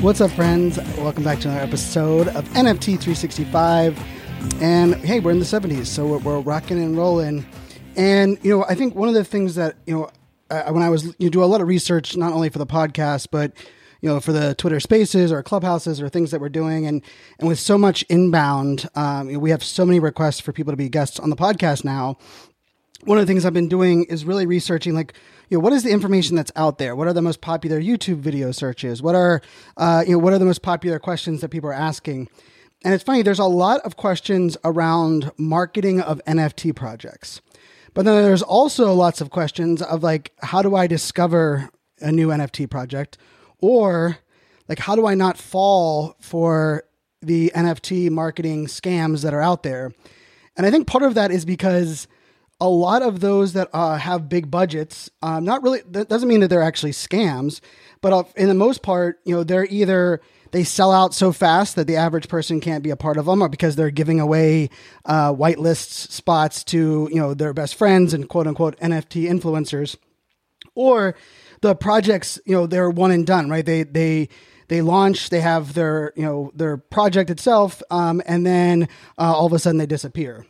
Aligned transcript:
What's 0.00 0.22
up, 0.22 0.30
friends? 0.30 0.78
Welcome 0.96 1.24
back 1.24 1.40
to 1.40 1.50
another 1.50 1.62
episode 1.62 2.28
of 2.28 2.48
NFT 2.54 2.98
365. 2.98 4.02
And 4.62 4.94
hey, 4.94 5.20
we're 5.20 5.32
in 5.32 5.40
the 5.40 5.44
70s, 5.44 5.84
so 5.84 6.06
we're, 6.06 6.18
we're 6.20 6.40
rocking 6.40 6.82
and 6.82 6.96
rolling. 6.96 7.44
And, 7.96 8.38
you 8.42 8.56
know, 8.56 8.64
I 8.64 8.74
think 8.74 8.94
one 8.94 9.10
of 9.10 9.14
the 9.14 9.24
things 9.24 9.56
that, 9.56 9.76
you 9.84 9.92
know, 9.92 10.10
uh, 10.48 10.72
when 10.72 10.82
I 10.82 10.88
was, 10.88 11.14
you 11.18 11.28
do 11.28 11.44
a 11.44 11.44
lot 11.44 11.60
of 11.60 11.68
research, 11.68 12.16
not 12.16 12.32
only 12.32 12.48
for 12.48 12.58
the 12.58 12.66
podcast, 12.66 13.28
but, 13.30 13.52
you 14.00 14.08
know, 14.08 14.20
for 14.20 14.32
the 14.32 14.54
Twitter 14.54 14.80
spaces 14.80 15.30
or 15.30 15.42
clubhouses 15.42 16.00
or 16.00 16.08
things 16.08 16.30
that 16.30 16.40
we're 16.40 16.48
doing. 16.48 16.86
And, 16.86 17.02
and 17.38 17.46
with 17.46 17.58
so 17.58 17.76
much 17.76 18.02
inbound, 18.08 18.88
um, 18.94 19.28
you 19.28 19.34
know, 19.34 19.40
we 19.40 19.50
have 19.50 19.62
so 19.62 19.84
many 19.84 20.00
requests 20.00 20.40
for 20.40 20.54
people 20.54 20.72
to 20.72 20.78
be 20.78 20.88
guests 20.88 21.20
on 21.20 21.28
the 21.28 21.36
podcast 21.36 21.84
now 21.84 22.16
one 23.04 23.18
of 23.18 23.26
the 23.26 23.30
things 23.30 23.44
I've 23.44 23.52
been 23.54 23.68
doing 23.68 24.04
is 24.04 24.24
really 24.24 24.46
researching 24.46 24.94
like 24.94 25.14
you 25.48 25.56
know 25.56 25.62
what 25.62 25.72
is 25.72 25.82
the 25.82 25.90
information 25.90 26.36
that's 26.36 26.52
out 26.54 26.78
there? 26.78 26.94
What 26.94 27.08
are 27.08 27.12
the 27.12 27.22
most 27.22 27.40
popular 27.40 27.80
youtube 27.80 28.18
video 28.18 28.52
searches? 28.52 29.02
What 29.02 29.14
are 29.14 29.40
uh, 29.76 30.04
you 30.06 30.12
know 30.12 30.18
what 30.18 30.32
are 30.32 30.38
the 30.38 30.44
most 30.44 30.62
popular 30.62 30.98
questions 30.98 31.40
that 31.40 31.48
people 31.48 31.70
are 31.70 31.74
asking? 31.74 32.28
And 32.84 32.94
it's 32.94 33.04
funny 33.04 33.22
there's 33.22 33.38
a 33.38 33.44
lot 33.44 33.80
of 33.80 33.96
questions 33.96 34.56
around 34.64 35.30
marketing 35.36 36.00
of 36.00 36.20
nft 36.26 36.76
projects. 36.76 37.40
But 37.94 38.04
then 38.04 38.22
there's 38.22 38.42
also 38.42 38.92
lots 38.92 39.20
of 39.20 39.30
questions 39.30 39.82
of 39.82 40.02
like 40.02 40.32
how 40.42 40.62
do 40.62 40.76
i 40.76 40.86
discover 40.86 41.70
a 42.00 42.12
new 42.12 42.28
nft 42.28 42.70
project? 42.70 43.18
Or 43.58 44.18
like 44.68 44.78
how 44.78 44.94
do 44.94 45.06
i 45.06 45.14
not 45.14 45.36
fall 45.36 46.16
for 46.20 46.84
the 47.22 47.50
nft 47.54 48.10
marketing 48.10 48.66
scams 48.66 49.22
that 49.22 49.34
are 49.34 49.42
out 49.42 49.62
there? 49.62 49.92
And 50.56 50.66
i 50.66 50.70
think 50.70 50.86
part 50.86 51.02
of 51.02 51.14
that 51.14 51.30
is 51.30 51.44
because 51.44 52.06
a 52.60 52.68
lot 52.68 53.02
of 53.02 53.20
those 53.20 53.54
that 53.54 53.68
uh, 53.72 53.96
have 53.96 54.28
big 54.28 54.50
budgets, 54.50 55.10
um, 55.22 55.44
not 55.44 55.62
really, 55.62 55.80
that 55.90 56.08
doesn't 56.08 56.28
mean 56.28 56.40
that 56.40 56.48
they're 56.48 56.62
actually 56.62 56.92
scams, 56.92 57.60
but 58.00 58.12
uh, 58.12 58.24
in 58.36 58.48
the 58.48 58.54
most 58.54 58.82
part, 58.82 59.20
you 59.24 59.34
know, 59.34 59.44
they're 59.44 59.66
either 59.66 60.20
they 60.52 60.64
sell 60.64 60.90
out 60.90 61.14
so 61.14 61.32
fast 61.32 61.76
that 61.76 61.86
the 61.86 61.96
average 61.96 62.28
person 62.28 62.60
can't 62.60 62.82
be 62.82 62.90
a 62.90 62.96
part 62.96 63.16
of 63.16 63.26
them, 63.26 63.42
or 63.42 63.48
because 63.48 63.76
they're 63.76 63.90
giving 63.90 64.20
away 64.20 64.68
uh, 65.04 65.32
whitelists 65.32 66.10
spots 66.10 66.64
to 66.64 67.08
you 67.10 67.20
know 67.20 67.34
their 67.34 67.52
best 67.52 67.76
friends 67.76 68.12
and 68.12 68.28
quote 68.28 68.46
unquote 68.46 68.78
NFT 68.80 69.30
influencers, 69.30 69.96
or 70.74 71.14
the 71.60 71.74
projects 71.74 72.38
you 72.44 72.54
know 72.54 72.66
they're 72.66 72.90
one 72.90 73.10
and 73.10 73.26
done, 73.26 73.48
right? 73.48 73.64
They 73.64 73.84
they 73.84 74.28
they 74.68 74.82
launch, 74.82 75.30
they 75.30 75.40
have 75.40 75.74
their 75.74 76.12
you 76.16 76.24
know 76.24 76.50
their 76.54 76.76
project 76.76 77.30
itself, 77.30 77.82
um, 77.90 78.20
and 78.26 78.44
then 78.44 78.88
uh, 79.18 79.32
all 79.34 79.46
of 79.46 79.52
a 79.52 79.58
sudden 79.58 79.78
they 79.78 79.86
disappear. 79.86 80.46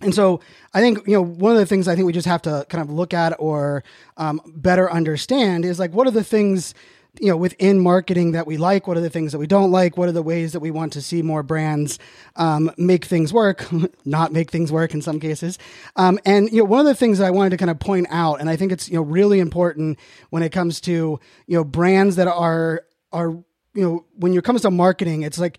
And 0.00 0.14
so 0.14 0.40
I 0.72 0.80
think, 0.80 1.06
you 1.08 1.14
know, 1.14 1.22
one 1.22 1.50
of 1.50 1.58
the 1.58 1.66
things 1.66 1.88
I 1.88 1.96
think 1.96 2.06
we 2.06 2.12
just 2.12 2.28
have 2.28 2.42
to 2.42 2.64
kind 2.68 2.82
of 2.82 2.88
look 2.88 3.12
at 3.12 3.34
or 3.40 3.82
um, 4.16 4.40
better 4.46 4.90
understand 4.90 5.64
is 5.64 5.80
like, 5.80 5.92
what 5.92 6.06
are 6.06 6.12
the 6.12 6.22
things, 6.22 6.72
you 7.20 7.26
know, 7.26 7.36
within 7.36 7.80
marketing 7.80 8.30
that 8.30 8.46
we 8.46 8.58
like? 8.58 8.86
What 8.86 8.96
are 8.96 9.00
the 9.00 9.10
things 9.10 9.32
that 9.32 9.38
we 9.38 9.48
don't 9.48 9.72
like? 9.72 9.96
What 9.96 10.08
are 10.08 10.12
the 10.12 10.22
ways 10.22 10.52
that 10.52 10.60
we 10.60 10.70
want 10.70 10.92
to 10.92 11.02
see 11.02 11.20
more 11.20 11.42
brands 11.42 11.98
um, 12.36 12.70
make 12.78 13.06
things 13.06 13.32
work, 13.32 13.66
not 14.04 14.32
make 14.32 14.52
things 14.52 14.70
work 14.70 14.94
in 14.94 15.02
some 15.02 15.18
cases? 15.18 15.58
Um, 15.96 16.20
and, 16.24 16.48
you 16.52 16.58
know, 16.58 16.64
one 16.64 16.78
of 16.78 16.86
the 16.86 16.94
things 16.94 17.18
that 17.18 17.26
I 17.26 17.32
wanted 17.32 17.50
to 17.50 17.56
kind 17.56 17.70
of 17.70 17.80
point 17.80 18.06
out, 18.08 18.40
and 18.40 18.48
I 18.48 18.54
think 18.54 18.70
it's, 18.70 18.88
you 18.88 18.98
know, 18.98 19.02
really 19.02 19.40
important 19.40 19.98
when 20.30 20.44
it 20.44 20.52
comes 20.52 20.80
to, 20.82 21.18
you 21.48 21.56
know, 21.56 21.64
brands 21.64 22.14
that 22.16 22.28
are, 22.28 22.84
are, 23.12 23.30
you 23.74 23.82
know, 23.82 24.04
when 24.14 24.32
it 24.32 24.44
comes 24.44 24.62
to 24.62 24.70
marketing, 24.70 25.22
it's 25.22 25.40
like, 25.40 25.58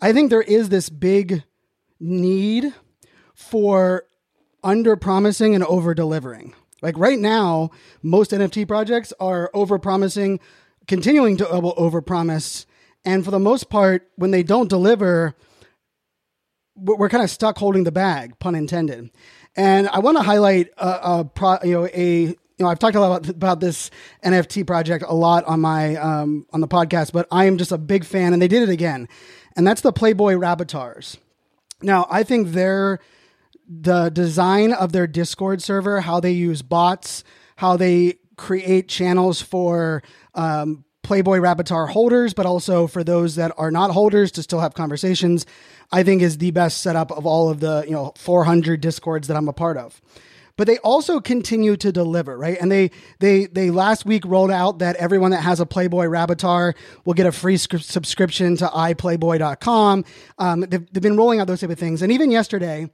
I 0.00 0.14
think 0.14 0.30
there 0.30 0.40
is 0.40 0.70
this 0.70 0.88
big 0.88 1.42
need 2.00 2.72
for 3.36 4.04
under 4.64 4.96
promising 4.96 5.54
and 5.54 5.62
over 5.64 5.94
delivering. 5.94 6.54
Like 6.82 6.98
right 6.98 7.18
now, 7.18 7.70
most 8.02 8.32
NFT 8.32 8.66
projects 8.66 9.12
are 9.20 9.50
over 9.54 9.78
promising, 9.78 10.40
continuing 10.88 11.36
to 11.36 11.48
over 11.48 12.02
promise. 12.02 12.66
And 13.04 13.24
for 13.24 13.30
the 13.30 13.38
most 13.38 13.70
part, 13.70 14.10
when 14.16 14.32
they 14.32 14.42
don't 14.42 14.68
deliver, 14.68 15.34
we're 16.74 17.08
kind 17.08 17.22
of 17.22 17.30
stuck 17.30 17.58
holding 17.58 17.84
the 17.84 17.92
bag, 17.92 18.38
pun 18.38 18.54
intended. 18.54 19.10
And 19.54 19.88
I 19.88 20.00
want 20.00 20.16
to 20.16 20.22
highlight 20.22 20.70
a, 20.76 20.98
a 21.02 21.24
pro, 21.24 21.58
you 21.62 21.72
know, 21.72 21.86
a 21.86 22.34
you 22.58 22.64
know, 22.64 22.70
I've 22.70 22.78
talked 22.78 22.96
a 22.96 23.00
lot 23.00 23.18
about, 23.18 23.36
about 23.36 23.60
this 23.60 23.90
NFT 24.24 24.66
project 24.66 25.04
a 25.06 25.14
lot 25.14 25.44
on 25.44 25.60
my 25.60 25.96
um, 25.96 26.46
on 26.52 26.60
the 26.62 26.68
podcast, 26.68 27.12
but 27.12 27.26
I 27.30 27.44
am 27.44 27.58
just 27.58 27.70
a 27.70 27.78
big 27.78 28.04
fan, 28.04 28.32
and 28.32 28.40
they 28.40 28.48
did 28.48 28.62
it 28.62 28.70
again, 28.70 29.08
and 29.56 29.66
that's 29.66 29.82
the 29.82 29.92
Playboy 29.92 30.34
Rabbitars. 30.36 31.18
Now, 31.82 32.06
I 32.10 32.22
think 32.22 32.48
they're 32.48 32.98
the 33.68 34.10
design 34.10 34.72
of 34.72 34.92
their 34.92 35.06
Discord 35.06 35.62
server, 35.62 36.00
how 36.00 36.20
they 36.20 36.32
use 36.32 36.62
bots, 36.62 37.24
how 37.56 37.76
they 37.76 38.18
create 38.36 38.88
channels 38.88 39.42
for 39.42 40.02
um, 40.34 40.84
Playboy 41.02 41.38
Rabbitar 41.38 41.88
holders, 41.88 42.34
but 42.34 42.46
also 42.46 42.86
for 42.86 43.04
those 43.04 43.36
that 43.36 43.52
are 43.56 43.70
not 43.70 43.92
holders 43.92 44.32
to 44.32 44.42
still 44.42 44.60
have 44.60 44.74
conversations, 44.74 45.46
I 45.92 46.02
think 46.02 46.20
is 46.20 46.38
the 46.38 46.50
best 46.50 46.82
setup 46.82 47.10
of 47.12 47.24
all 47.24 47.48
of 47.48 47.60
the 47.60 47.84
you 47.86 47.92
know 47.92 48.12
400 48.16 48.80
discords 48.80 49.28
that 49.28 49.36
I'm 49.36 49.48
a 49.48 49.52
part 49.52 49.76
of. 49.76 50.00
But 50.56 50.66
they 50.66 50.78
also 50.78 51.20
continue 51.20 51.76
to 51.76 51.92
deliver, 51.92 52.36
right? 52.36 52.56
And 52.60 52.72
they 52.72 52.90
they 53.20 53.46
they 53.46 53.70
last 53.70 54.04
week 54.04 54.24
rolled 54.24 54.50
out 54.50 54.78
that 54.80 54.96
everyone 54.96 55.30
that 55.30 55.42
has 55.42 55.60
a 55.60 55.66
Playboy 55.66 56.06
Rabbitar 56.06 56.74
will 57.04 57.14
get 57.14 57.26
a 57.26 57.32
free 57.32 57.58
sc- 57.58 57.78
subscription 57.78 58.56
to 58.56 58.66
iPlayboy.com. 58.66 60.04
Um, 60.38 60.60
they've, 60.62 60.92
they've 60.92 61.02
been 61.02 61.16
rolling 61.16 61.40
out 61.40 61.46
those 61.46 61.60
type 61.60 61.70
of 61.70 61.78
things, 61.78 62.02
and 62.02 62.10
even 62.10 62.30
yesterday 62.30 62.90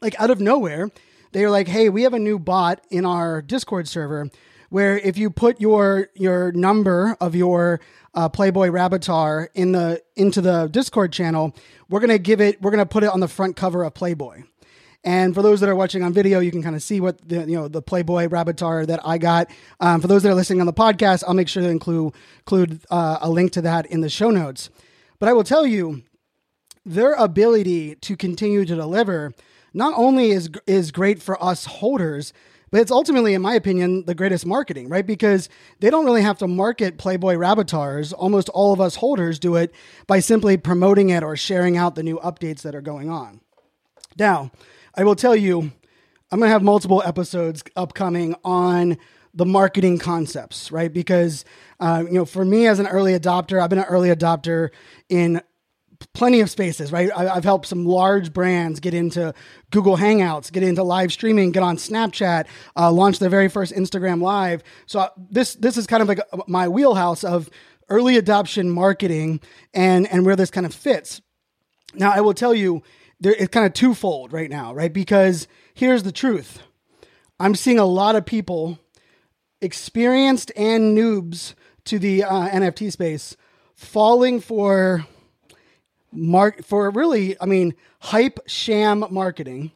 like 0.00 0.18
out 0.20 0.30
of 0.30 0.40
nowhere, 0.40 0.90
they 1.32 1.42
were 1.42 1.50
like, 1.50 1.68
"Hey, 1.68 1.88
we 1.88 2.02
have 2.02 2.14
a 2.14 2.18
new 2.18 2.38
bot 2.38 2.80
in 2.90 3.04
our 3.04 3.42
Discord 3.42 3.88
server 3.88 4.30
where 4.70 4.98
if 4.98 5.16
you 5.16 5.30
put 5.30 5.60
your 5.60 6.08
your 6.14 6.52
number 6.52 7.16
of 7.20 7.34
your 7.34 7.80
uh, 8.14 8.28
Playboy 8.28 8.68
Rabbitar 8.68 9.48
in 9.54 9.72
the 9.72 10.02
into 10.16 10.40
the 10.40 10.68
Discord 10.68 11.12
channel, 11.12 11.54
we're 11.88 12.00
gonna 12.00 12.18
give 12.18 12.40
it, 12.40 12.60
we're 12.62 12.70
gonna 12.70 12.86
put 12.86 13.04
it 13.04 13.10
on 13.10 13.20
the 13.20 13.28
front 13.28 13.56
cover 13.56 13.84
of 13.84 13.94
Playboy." 13.94 14.42
And 15.06 15.34
for 15.34 15.42
those 15.42 15.60
that 15.60 15.68
are 15.68 15.76
watching 15.76 16.02
on 16.02 16.14
video, 16.14 16.40
you 16.40 16.50
can 16.50 16.62
kind 16.62 16.74
of 16.74 16.82
see 16.82 16.98
what 16.98 17.28
the 17.28 17.40
you 17.40 17.56
know 17.56 17.68
the 17.68 17.82
Playboy 17.82 18.26
Rabbitar 18.28 18.86
that 18.86 19.00
I 19.06 19.18
got. 19.18 19.50
Um, 19.80 20.00
for 20.00 20.08
those 20.08 20.22
that 20.22 20.30
are 20.30 20.34
listening 20.34 20.60
on 20.60 20.66
the 20.66 20.72
podcast, 20.72 21.24
I'll 21.26 21.34
make 21.34 21.48
sure 21.48 21.62
to 21.62 21.68
include 21.68 22.14
include 22.38 22.80
uh, 22.90 23.18
a 23.20 23.28
link 23.28 23.52
to 23.52 23.62
that 23.62 23.86
in 23.86 24.00
the 24.00 24.08
show 24.08 24.30
notes. 24.30 24.70
But 25.18 25.28
I 25.28 25.34
will 25.34 25.44
tell 25.44 25.66
you, 25.66 26.02
their 26.86 27.12
ability 27.14 27.96
to 27.96 28.16
continue 28.16 28.64
to 28.64 28.74
deliver 28.74 29.34
not 29.74 29.92
only 29.96 30.30
is 30.30 30.48
is 30.66 30.90
great 30.92 31.20
for 31.20 31.42
us 31.42 31.66
holders, 31.66 32.32
but 32.70 32.80
it's 32.80 32.90
ultimately, 32.90 33.34
in 33.34 33.42
my 33.42 33.54
opinion, 33.54 34.04
the 34.04 34.16
greatest 34.16 34.44
marketing, 34.44 34.88
right? 34.88 35.06
Because 35.06 35.48
they 35.78 35.90
don't 35.90 36.04
really 36.04 36.22
have 36.22 36.38
to 36.38 36.48
market 36.48 36.98
Playboy 36.98 37.36
Rabbitars. 37.36 38.12
Almost 38.12 38.48
all 38.48 38.72
of 38.72 38.80
us 38.80 38.96
holders 38.96 39.38
do 39.38 39.54
it 39.54 39.72
by 40.08 40.18
simply 40.18 40.56
promoting 40.56 41.10
it 41.10 41.22
or 41.22 41.36
sharing 41.36 41.76
out 41.76 41.94
the 41.94 42.02
new 42.02 42.18
updates 42.18 42.62
that 42.62 42.74
are 42.74 42.80
going 42.80 43.10
on. 43.10 43.40
Now, 44.18 44.50
I 44.96 45.04
will 45.04 45.14
tell 45.14 45.36
you, 45.36 45.70
I'm 46.32 46.40
going 46.40 46.48
to 46.48 46.52
have 46.52 46.64
multiple 46.64 47.00
episodes 47.04 47.62
upcoming 47.76 48.34
on 48.42 48.96
the 49.32 49.46
marketing 49.46 49.98
concepts, 49.98 50.72
right? 50.72 50.92
Because, 50.92 51.44
uh, 51.78 52.02
you 52.04 52.14
know, 52.14 52.24
for 52.24 52.44
me 52.44 52.66
as 52.66 52.80
an 52.80 52.88
early 52.88 53.16
adopter, 53.16 53.62
I've 53.62 53.70
been 53.70 53.78
an 53.78 53.84
early 53.84 54.08
adopter 54.08 54.70
in 55.08 55.40
plenty 56.12 56.40
of 56.40 56.50
spaces, 56.50 56.92
right? 56.92 57.10
I, 57.14 57.34
have 57.34 57.44
helped 57.44 57.66
some 57.66 57.84
large 57.84 58.32
brands 58.32 58.80
get 58.80 58.94
into 58.94 59.34
Google 59.70 59.96
Hangouts, 59.96 60.52
get 60.52 60.62
into 60.62 60.82
live 60.82 61.12
streaming, 61.12 61.52
get 61.52 61.62
on 61.62 61.76
Snapchat, 61.76 62.46
uh, 62.76 62.90
launch 62.90 63.18
their 63.18 63.30
very 63.30 63.48
first 63.48 63.72
Instagram 63.72 64.22
Live. 64.22 64.62
So 64.86 65.00
uh, 65.00 65.08
this 65.30 65.54
this 65.54 65.76
is 65.76 65.86
kind 65.86 66.02
of 66.02 66.08
like 66.08 66.20
my 66.48 66.68
wheelhouse 66.68 67.24
of 67.24 67.48
early 67.88 68.16
adoption 68.16 68.70
marketing 68.70 69.40
and 69.72 70.06
and 70.10 70.24
where 70.24 70.36
this 70.36 70.50
kind 70.50 70.66
of 70.66 70.74
fits. 70.74 71.20
Now, 71.94 72.12
I 72.12 72.20
will 72.20 72.34
tell 72.34 72.54
you, 72.54 72.82
there 73.20 73.32
it's 73.32 73.48
kind 73.48 73.66
of 73.66 73.72
twofold 73.72 74.32
right 74.32 74.50
now, 74.50 74.74
right? 74.74 74.92
Because 74.92 75.46
here's 75.74 76.02
the 76.02 76.12
truth: 76.12 76.60
I'm 77.38 77.54
seeing 77.54 77.78
a 77.78 77.84
lot 77.84 78.16
of 78.16 78.26
people, 78.26 78.78
experienced 79.60 80.50
and 80.56 80.96
noobs 80.96 81.54
to 81.84 81.98
the 81.98 82.24
uh, 82.24 82.48
NFT 82.48 82.90
space, 82.90 83.36
falling 83.74 84.40
for 84.40 85.06
mark 86.14 86.64
for 86.64 86.90
really, 86.90 87.40
I 87.40 87.46
mean, 87.46 87.74
hype 88.00 88.38
sham 88.46 89.04
marketing, 89.10 89.72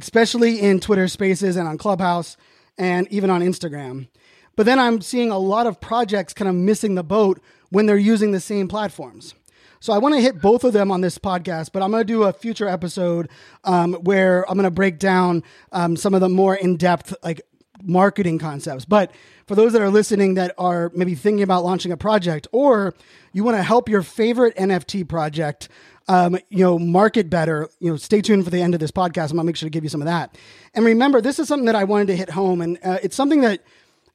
especially 0.00 0.60
in 0.60 0.80
Twitter 0.80 1.08
Spaces 1.08 1.56
and 1.56 1.68
on 1.68 1.78
Clubhouse 1.78 2.36
and 2.78 3.06
even 3.10 3.30
on 3.30 3.40
Instagram. 3.40 4.08
But 4.56 4.66
then 4.66 4.78
I'm 4.78 5.00
seeing 5.00 5.30
a 5.30 5.38
lot 5.38 5.66
of 5.66 5.80
projects 5.80 6.32
kind 6.32 6.48
of 6.48 6.54
missing 6.54 6.94
the 6.94 7.02
boat 7.02 7.40
when 7.70 7.86
they're 7.86 7.96
using 7.96 8.32
the 8.32 8.40
same 8.40 8.68
platforms. 8.68 9.34
So 9.80 9.92
I 9.92 9.98
want 9.98 10.14
to 10.14 10.20
hit 10.20 10.40
both 10.40 10.64
of 10.64 10.72
them 10.72 10.90
on 10.90 11.02
this 11.02 11.18
podcast, 11.18 11.70
but 11.72 11.82
I'm 11.82 11.90
going 11.90 12.00
to 12.00 12.10
do 12.10 12.22
a 12.22 12.32
future 12.32 12.66
episode 12.68 13.28
um, 13.64 13.92
where 13.94 14.48
I'm 14.48 14.56
going 14.56 14.64
to 14.64 14.70
break 14.70 14.98
down 14.98 15.42
um, 15.72 15.96
some 15.96 16.14
of 16.14 16.22
the 16.22 16.28
more 16.28 16.54
in 16.54 16.76
depth 16.76 17.14
like 17.22 17.42
marketing 17.86 18.38
concepts. 18.38 18.84
But 18.84 19.12
for 19.46 19.54
those 19.54 19.72
that 19.72 19.82
are 19.82 19.90
listening 19.90 20.34
that 20.34 20.54
are 20.58 20.90
maybe 20.94 21.14
thinking 21.14 21.42
about 21.42 21.64
launching 21.64 21.92
a 21.92 21.96
project, 21.96 22.46
or 22.52 22.94
you 23.32 23.44
want 23.44 23.56
to 23.56 23.62
help 23.62 23.88
your 23.88 24.02
favorite 24.02 24.56
NFT 24.56 25.08
project, 25.08 25.68
um, 26.08 26.36
you 26.48 26.64
know, 26.64 26.78
market 26.78 27.30
better, 27.30 27.68
you 27.80 27.90
know, 27.90 27.96
stay 27.96 28.20
tuned 28.20 28.44
for 28.44 28.50
the 28.50 28.60
end 28.60 28.74
of 28.74 28.80
this 28.80 28.90
podcast. 28.90 29.30
I'm 29.30 29.36
gonna 29.36 29.44
make 29.44 29.56
sure 29.56 29.66
to 29.66 29.70
give 29.70 29.84
you 29.84 29.90
some 29.90 30.02
of 30.02 30.06
that. 30.06 30.36
And 30.74 30.84
remember, 30.84 31.20
this 31.20 31.38
is 31.38 31.48
something 31.48 31.66
that 31.66 31.74
I 31.74 31.84
wanted 31.84 32.08
to 32.08 32.16
hit 32.16 32.30
home, 32.30 32.60
and 32.60 32.78
uh, 32.84 32.98
it's 33.02 33.16
something 33.16 33.40
that 33.40 33.62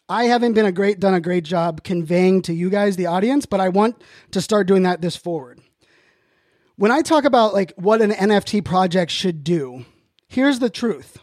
I 0.07 0.25
haven't 0.25 0.54
been 0.54 0.66
a 0.66 0.71
great 0.71 1.00
done 1.00 1.13
a 1.13 1.21
great 1.21 1.44
job 1.44 1.83
conveying 1.83 2.42
to 2.44 2.54
you 2.54 2.69
guys, 2.69 2.95
the 2.95 3.07
audience, 3.07 3.45
but 3.45 3.60
I 3.60 3.69
want 3.69 4.01
to 4.31 4.42
start 4.42 4.68
doing 4.68 4.83
that 4.83 5.01
this 5.01 5.16
forward. 5.16 5.62
When 6.75 6.92
I 6.92 7.01
talk 7.01 7.25
about 7.25 7.54
like 7.54 7.74
what 7.75 8.01
an 8.01 8.12
NFT 8.12 8.63
project 8.63 9.12
should 9.12 9.44
do, 9.44 9.86
here's 10.27 10.60
the 10.60 10.69
truth. 10.69 11.18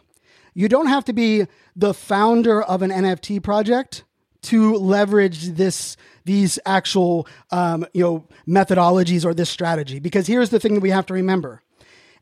You 0.53 0.67
don't 0.67 0.87
have 0.87 1.05
to 1.05 1.13
be 1.13 1.47
the 1.77 1.93
founder 1.93 2.61
of 2.61 2.81
an 2.81 2.91
NFT 2.91 3.41
project 3.41 4.03
to 4.41 4.75
leverage 4.75 5.49
this 5.51 5.95
these 6.25 6.59
actual 6.65 7.27
um, 7.51 7.85
you 7.93 8.03
know 8.03 8.27
methodologies 8.47 9.23
or 9.23 9.33
this 9.33 9.49
strategy 9.49 9.99
because 9.99 10.27
here's 10.27 10.49
the 10.49 10.59
thing 10.59 10.73
that 10.73 10.81
we 10.81 10.89
have 10.89 11.05
to 11.05 11.13
remember 11.13 11.61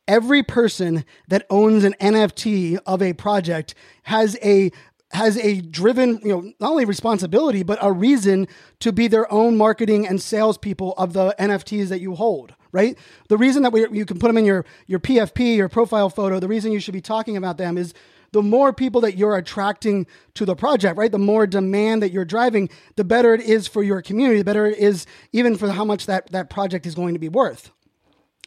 every 0.08 0.44
person 0.44 1.04
that 1.28 1.46
owns 1.50 1.84
an 1.84 1.96
nft 2.00 2.78
of 2.86 3.02
a 3.02 3.14
project 3.14 3.74
has 4.04 4.38
a 4.44 4.72
has 5.12 5.38
a 5.38 5.62
driven, 5.62 6.20
you 6.24 6.30
know, 6.30 6.42
not 6.60 6.72
only 6.72 6.86
responsibility, 6.86 7.64
but 7.64 7.80
a 7.82 7.92
reason 7.92 8.48
to 8.80 8.92
be 8.92 9.08
their 9.08 9.32
own 9.32 9.56
marketing 9.56 10.08
and 10.08 10.22
salespeople 10.22 10.94
of 10.98 11.14
the 11.14 11.34
NFTs 11.40 11.88
that 11.88 12.02
you 12.02 12.16
hold, 12.16 12.54
right? 12.72 12.98
The 13.30 13.38
reason 13.38 13.64
that 13.64 13.72
we, 13.72 13.88
you 13.92 14.06
can 14.06 14.20
put 14.20 14.28
them 14.28 14.38
in 14.38 14.46
your, 14.46 14.66
your 14.88 15.00
PFP, 15.00 15.56
your 15.56 15.70
profile 15.70 16.10
photo, 16.10 16.40
the 16.40 16.48
reason 16.48 16.72
you 16.72 16.80
should 16.80 16.94
be 16.94 17.02
talking 17.02 17.38
about 17.38 17.58
them 17.58 17.78
is 17.78 17.94
the 18.36 18.42
more 18.42 18.74
people 18.74 19.00
that 19.00 19.18
you're 19.18 19.38
attracting 19.38 20.06
to 20.34 20.44
the 20.44 20.58
project, 20.58 20.98
right? 20.98 21.10
The 21.10 21.18
more 21.18 21.48
demand 21.48 22.04
that 22.04 22.12
you're 22.12 22.26
driving, 22.26 22.70
the 22.98 23.06
better 23.06 23.34
it 23.34 23.40
is 23.40 23.66
for 23.66 23.82
your 23.82 24.02
community, 24.02 24.40
the 24.40 24.44
better 24.44 24.66
it 24.66 24.78
is 24.78 25.06
even 25.32 25.56
for 25.56 25.70
how 25.70 25.86
much 25.86 26.06
that, 26.08 26.30
that 26.34 26.50
project 26.50 26.86
is 26.86 26.96
going 26.96 27.14
to 27.14 27.20
be 27.20 27.30
worth. 27.30 27.72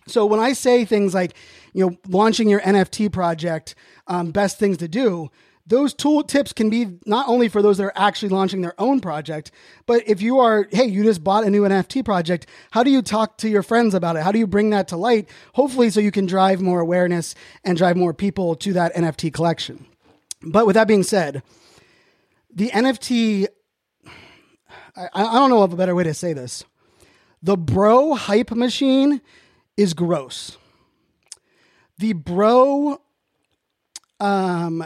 So 0.06 0.26
when 0.26 0.40
I 0.40 0.52
say 0.52 0.84
things 0.84 1.14
like, 1.14 1.34
you 1.72 1.86
know, 1.86 1.96
launching 2.06 2.50
your 2.50 2.60
NFT 2.60 3.10
project, 3.10 3.76
um, 4.08 4.30
best 4.30 4.58
things 4.58 4.76
to 4.76 4.88
do, 4.88 5.30
those 5.68 5.92
tool 5.92 6.22
tips 6.22 6.54
can 6.54 6.70
be 6.70 6.98
not 7.04 7.28
only 7.28 7.48
for 7.48 7.60
those 7.60 7.76
that 7.76 7.84
are 7.84 7.92
actually 7.94 8.30
launching 8.30 8.62
their 8.62 8.74
own 8.80 9.00
project, 9.00 9.50
but 9.84 10.02
if 10.08 10.22
you 10.22 10.38
are, 10.38 10.66
hey, 10.72 10.86
you 10.86 11.04
just 11.04 11.22
bought 11.22 11.44
a 11.44 11.50
new 11.50 11.62
NFT 11.62 12.04
project, 12.04 12.46
how 12.70 12.82
do 12.82 12.90
you 12.90 13.02
talk 13.02 13.36
to 13.38 13.50
your 13.50 13.62
friends 13.62 13.94
about 13.94 14.16
it? 14.16 14.22
How 14.22 14.32
do 14.32 14.38
you 14.38 14.46
bring 14.46 14.70
that 14.70 14.88
to 14.88 14.96
light? 14.96 15.28
Hopefully, 15.52 15.90
so 15.90 16.00
you 16.00 16.10
can 16.10 16.24
drive 16.24 16.62
more 16.62 16.80
awareness 16.80 17.34
and 17.64 17.76
drive 17.76 17.96
more 17.96 18.14
people 18.14 18.54
to 18.56 18.72
that 18.72 18.94
NFT 18.94 19.32
collection. 19.32 19.84
But 20.42 20.66
with 20.66 20.74
that 20.74 20.88
being 20.88 21.02
said, 21.02 21.42
the 22.52 22.70
NFT, 22.70 23.46
I, 24.96 25.08
I 25.12 25.34
don't 25.34 25.50
know 25.50 25.62
of 25.62 25.74
a 25.74 25.76
better 25.76 25.94
way 25.94 26.04
to 26.04 26.14
say 26.14 26.32
this. 26.32 26.64
The 27.42 27.58
bro 27.58 28.14
hype 28.14 28.52
machine 28.52 29.20
is 29.76 29.92
gross. 29.92 30.56
The 31.98 32.14
bro 32.14 33.02
um 34.20 34.84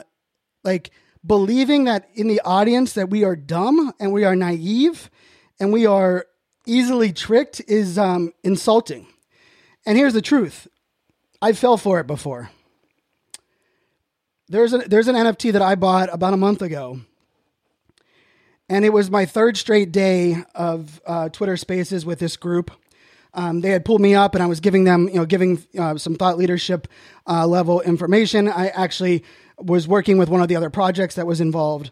like 0.65 0.91
believing 1.25 1.85
that 1.85 2.09
in 2.15 2.29
the 2.29 2.41
audience 2.45 2.95
that 2.95 3.11
we 3.11 3.25
are 3.25 3.37
dumb 3.37 3.93
and 4.01 4.13
we 4.13 4.25
are 4.25 4.37
naive 4.37 5.11
and 5.61 5.73
we 5.73 5.87
are 5.87 6.27
easily 6.67 7.13
tricked 7.13 7.61
is 7.69 7.99
um, 7.99 8.33
insulting. 8.43 9.07
And 9.87 9.97
here's 9.97 10.15
the 10.15 10.23
truth 10.23 10.69
I 11.41 11.53
fell 11.53 11.77
for 11.77 12.01
it 12.01 12.07
before. 12.07 12.51
There's, 14.49 14.73
a, 14.73 14.79
there's 14.79 15.09
an 15.09 15.17
NFT 15.17 15.53
that 15.53 15.63
I 15.63 15.77
bought 15.77 16.13
about 16.13 16.35
a 16.35 16.37
month 16.37 16.63
ago. 16.63 17.01
And 18.69 18.85
it 18.85 18.93
was 18.93 19.11
my 19.11 19.27
third 19.27 19.57
straight 19.57 19.93
day 19.93 20.45
of 20.55 21.01
uh, 21.07 21.29
Twitter 21.31 21.57
Spaces 21.57 22.07
with 22.07 22.19
this 22.19 22.37
group. 22.37 22.71
Um, 23.35 23.61
they 23.61 23.71
had 23.71 23.85
pulled 23.85 24.01
me 24.01 24.15
up, 24.15 24.35
and 24.35 24.43
I 24.43 24.47
was 24.47 24.61
giving 24.61 24.85
them, 24.85 25.09
you 25.09 25.15
know, 25.15 25.25
giving 25.25 25.63
uh, 25.79 25.97
some 25.97 26.17
thought 26.17 26.37
leadership 26.37 26.87
uh, 27.27 27.47
level 27.47 27.81
information. 27.81 28.49
I 28.49 28.69
actually 28.69 29.25
was 29.59 29.87
working 29.87 30.19
with 30.19 30.29
one 30.29 30.41
of 30.41 30.49
the 30.49 30.57
other 30.57 30.71
projects 30.71 31.15
that 31.17 31.27
was 31.27 31.41
involved, 31.41 31.91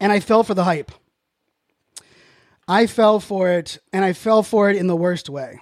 and 0.00 0.12
I 0.12 0.20
fell 0.20 0.44
for 0.44 0.54
the 0.54 0.64
hype. 0.64 0.92
I 2.68 2.86
fell 2.86 3.20
for 3.20 3.50
it, 3.50 3.78
and 3.92 4.04
I 4.04 4.12
fell 4.12 4.42
for 4.42 4.70
it 4.70 4.76
in 4.76 4.86
the 4.86 4.96
worst 4.96 5.28
way. 5.28 5.60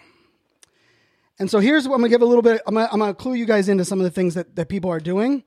And 1.38 1.50
so 1.50 1.58
here's 1.58 1.88
what 1.88 1.94
I'm 1.94 2.00
gonna 2.02 2.10
give 2.10 2.22
a 2.22 2.26
little 2.26 2.42
bit. 2.42 2.60
I'm 2.66 2.74
gonna, 2.74 2.88
I'm 2.92 2.98
gonna 2.98 3.14
clue 3.14 3.34
you 3.34 3.46
guys 3.46 3.68
into 3.68 3.84
some 3.84 3.98
of 3.98 4.04
the 4.04 4.10
things 4.10 4.34
that, 4.34 4.56
that 4.56 4.68
people 4.68 4.90
are 4.90 5.00
doing, 5.00 5.42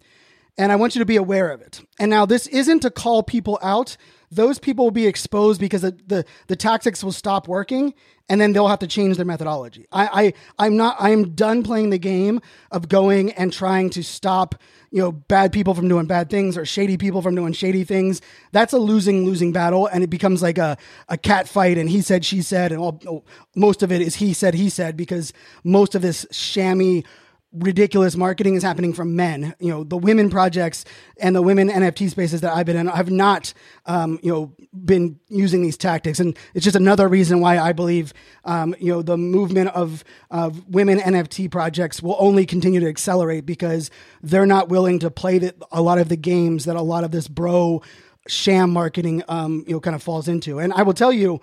and 0.58 0.72
I 0.72 0.76
want 0.76 0.96
you 0.96 1.00
to 1.00 1.06
be 1.06 1.18
aware 1.18 1.52
of 1.52 1.62
it. 1.62 1.82
And 2.00 2.10
now 2.10 2.26
this 2.26 2.48
isn't 2.48 2.82
to 2.82 2.90
call 2.90 3.24
people 3.24 3.60
out 3.62 3.96
those 4.36 4.60
people 4.60 4.86
will 4.86 4.92
be 4.92 5.08
exposed 5.08 5.60
because 5.60 5.82
the, 5.82 5.98
the, 6.08 6.26
the 6.48 6.56
tactics 6.56 7.04
will 7.04 7.12
stop 7.12 7.48
working 7.48 7.94
and 8.30 8.40
then 8.40 8.54
they'll 8.54 8.68
have 8.68 8.80
to 8.80 8.88
change 8.88 9.18
their 9.18 9.26
methodology. 9.26 9.86
I, 9.92 10.34
I 10.58 10.66
I'm 10.66 10.78
not 10.78 10.96
I'm 11.00 11.36
done 11.36 11.64
playing 11.64 11.90
the 11.90 11.98
game 11.98 12.42
of 12.72 12.88
going 12.88 13.32
and 13.34 13.52
trying 13.52 13.90
to 13.92 14.04
stop 14.04 14.56
you 14.92 15.02
know 15.02 15.12
bad 15.12 15.52
people 15.52 15.74
from 15.74 15.88
doing 15.88 16.06
bad 16.06 16.30
things 16.30 16.58
or 16.58 16.66
shady 16.66 16.98
people 16.98 17.22
from 17.22 17.36
doing 17.36 17.54
shady 17.54 17.84
things. 17.84 18.22
That's 18.52 18.74
a 18.74 18.78
losing 18.78 19.26
losing 19.26 19.52
battle, 19.52 19.88
and 19.88 20.04
it 20.04 20.10
becomes 20.10 20.42
like 20.42 20.58
a 20.58 20.78
a 21.10 21.18
cat 21.18 21.48
fight. 21.48 21.78
And 21.78 21.90
he 21.90 22.02
said, 22.02 22.24
she 22.24 22.42
said, 22.42 22.72
and 22.72 22.80
all, 22.80 23.26
most 23.56 23.84
of 23.84 23.92
it 23.92 24.02
is 24.02 24.16
he 24.16 24.34
said, 24.34 24.54
he 24.54 24.70
said 24.70 24.96
because 24.96 25.34
most 25.64 25.94
of 25.94 26.02
this 26.02 26.26
shammy 26.32 27.06
ridiculous 27.54 28.16
marketing 28.16 28.56
is 28.56 28.64
happening 28.64 28.94
from 28.94 29.16
men. 29.16 29.54
You 29.60 29.70
know, 29.70 29.84
the 29.84 29.98
women 29.98 30.30
projects 30.30 30.86
and 31.20 31.36
the 31.36 31.42
women 31.42 31.70
NFT 31.70 32.10
spaces 32.10 32.42
that 32.42 32.56
I've 32.56 32.66
been 32.66 32.76
in 32.76 32.88
have 32.88 33.12
not, 33.12 33.54
um, 33.86 34.20
you 34.24 34.32
know, 34.32 34.54
been 34.74 35.20
using 35.30 35.62
these 35.62 35.78
tactics, 35.78 36.20
and 36.20 36.38
it's 36.54 36.64
just 36.64 36.76
another 36.76 37.08
reason 37.08 37.40
why 37.40 37.60
I 37.60 37.72
believe, 37.74 38.14
um, 38.46 38.76
you 38.80 38.92
know, 38.92 39.02
the 39.02 39.18
movement 39.18 39.70
of 39.70 40.04
of 40.32 40.68
women 40.68 41.00
NFT 41.00 41.52
projects 41.52 42.02
will 42.02 42.18
only 42.20 42.46
continue 42.46 42.80
to 42.80 42.88
accelerate 42.88 43.46
because 43.46 43.92
they're 44.22 44.48
not 44.48 44.70
willing 44.70 45.00
to 45.00 45.12
play 45.12 45.38
the, 45.38 45.56
a 45.72 45.82
lot 45.82 46.00
of 46.00 46.10
the 46.10 46.18
games 46.18 46.66
that 46.66 46.76
a 46.76 46.82
lot 46.82 47.04
of 47.04 47.12
this 47.12 47.28
bro 47.28 47.82
sham 48.28 48.72
marketing, 48.72 49.22
um, 49.28 49.64
you 49.68 49.74
know, 49.74 49.80
kind 49.80 49.96
of 49.96 50.02
falls 50.02 50.28
into. 50.28 50.60
And 50.60 50.74
I 50.74 50.84
will 50.84 50.94
tell 50.94 51.14
you. 51.14 51.40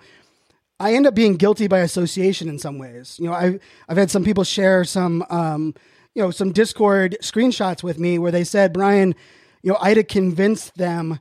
I 0.79 0.95
end 0.95 1.05
up 1.05 1.13
being 1.13 1.35
guilty 1.35 1.67
by 1.67 1.81
association 1.81 2.49
in 2.49 2.57
some 2.57 2.79
ways. 2.79 3.19
You 3.19 3.27
know, 3.27 3.33
I've 3.33 3.59
I've 3.87 3.97
had 3.97 4.09
some 4.09 4.23
people 4.23 4.43
share 4.43 4.83
some 4.83 5.23
um, 5.29 5.75
you 6.15 6.21
know, 6.21 6.31
some 6.31 6.51
Discord 6.51 7.17
screenshots 7.21 7.83
with 7.83 7.99
me 7.99 8.19
where 8.19 8.31
they 8.31 8.43
said, 8.43 8.73
Brian, 8.73 9.15
you 9.61 9.71
know, 9.71 9.77
I 9.79 9.89
had 9.89 9.95
to 9.95 10.03
convince 10.03 10.69
them 10.71 11.19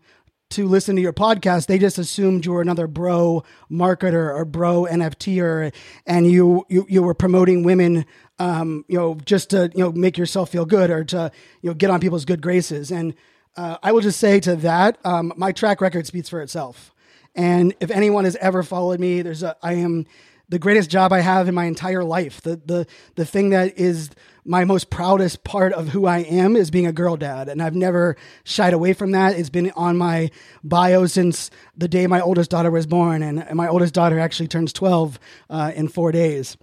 to 0.50 0.66
listen 0.66 0.96
to 0.96 1.02
your 1.02 1.12
podcast. 1.12 1.66
They 1.66 1.78
just 1.78 1.98
assumed 1.98 2.44
you 2.44 2.52
were 2.52 2.62
another 2.62 2.88
bro 2.88 3.44
marketer 3.70 4.34
or 4.34 4.44
bro 4.44 4.86
NFTer, 4.90 5.72
and 6.06 6.30
you 6.30 6.66
you, 6.68 6.86
you 6.88 7.02
were 7.02 7.14
promoting 7.14 7.62
women, 7.62 8.04
um, 8.38 8.84
you 8.88 8.98
know, 8.98 9.14
just 9.24 9.50
to 9.50 9.70
you 9.74 9.84
know 9.84 9.92
make 9.92 10.18
yourself 10.18 10.50
feel 10.50 10.64
good 10.66 10.90
or 10.90 11.04
to 11.04 11.30
you 11.62 11.70
know 11.70 11.74
get 11.74 11.90
on 11.90 12.00
people's 12.00 12.24
good 12.24 12.42
graces. 12.42 12.90
And 12.90 13.14
uh, 13.56 13.78
I 13.82 13.92
will 13.92 14.00
just 14.00 14.18
say 14.18 14.40
to 14.40 14.56
that, 14.56 14.98
um, 15.04 15.32
my 15.36 15.52
track 15.52 15.80
record 15.80 16.06
speaks 16.06 16.28
for 16.28 16.40
itself. 16.40 16.92
And 17.36 17.74
if 17.80 17.92
anyone 17.92 18.24
has 18.24 18.34
ever 18.36 18.64
followed 18.64 18.98
me, 18.98 19.22
there's 19.22 19.44
a 19.44 19.56
I 19.62 19.74
am 19.74 20.06
the 20.50 20.58
greatest 20.58 20.90
job 20.90 21.12
I 21.12 21.20
have 21.20 21.48
in 21.48 21.54
my 21.54 21.64
entire 21.64 22.04
life. 22.04 22.42
The 22.42 22.60
the 22.64 22.86
the 23.14 23.24
thing 23.24 23.50
that 23.50 23.78
is 23.78 24.10
my 24.44 24.64
most 24.64 24.90
proudest 24.90 25.44
part 25.44 25.72
of 25.72 25.88
who 25.88 26.06
I 26.06 26.18
am 26.18 26.56
is 26.56 26.70
being 26.70 26.86
a 26.86 26.92
girl 26.92 27.16
dad, 27.16 27.48
and 27.48 27.62
I've 27.62 27.74
never 27.74 28.16
shied 28.44 28.72
away 28.72 28.92
from 28.92 29.12
that. 29.12 29.38
It's 29.38 29.50
been 29.50 29.70
on 29.72 29.96
my 29.96 30.30
bio 30.64 31.06
since 31.06 31.50
the 31.76 31.88
day 31.88 32.06
my 32.06 32.20
oldest 32.20 32.50
daughter 32.50 32.70
was 32.70 32.86
born, 32.86 33.22
and, 33.22 33.46
my 33.54 33.68
oldest 33.68 33.94
daughter 33.94 34.18
actually 34.18 34.48
turns 34.48 34.72
twelve 34.72 35.18
uh, 35.48 35.72
in 35.74 35.88
four 35.88 36.12
days. 36.12 36.56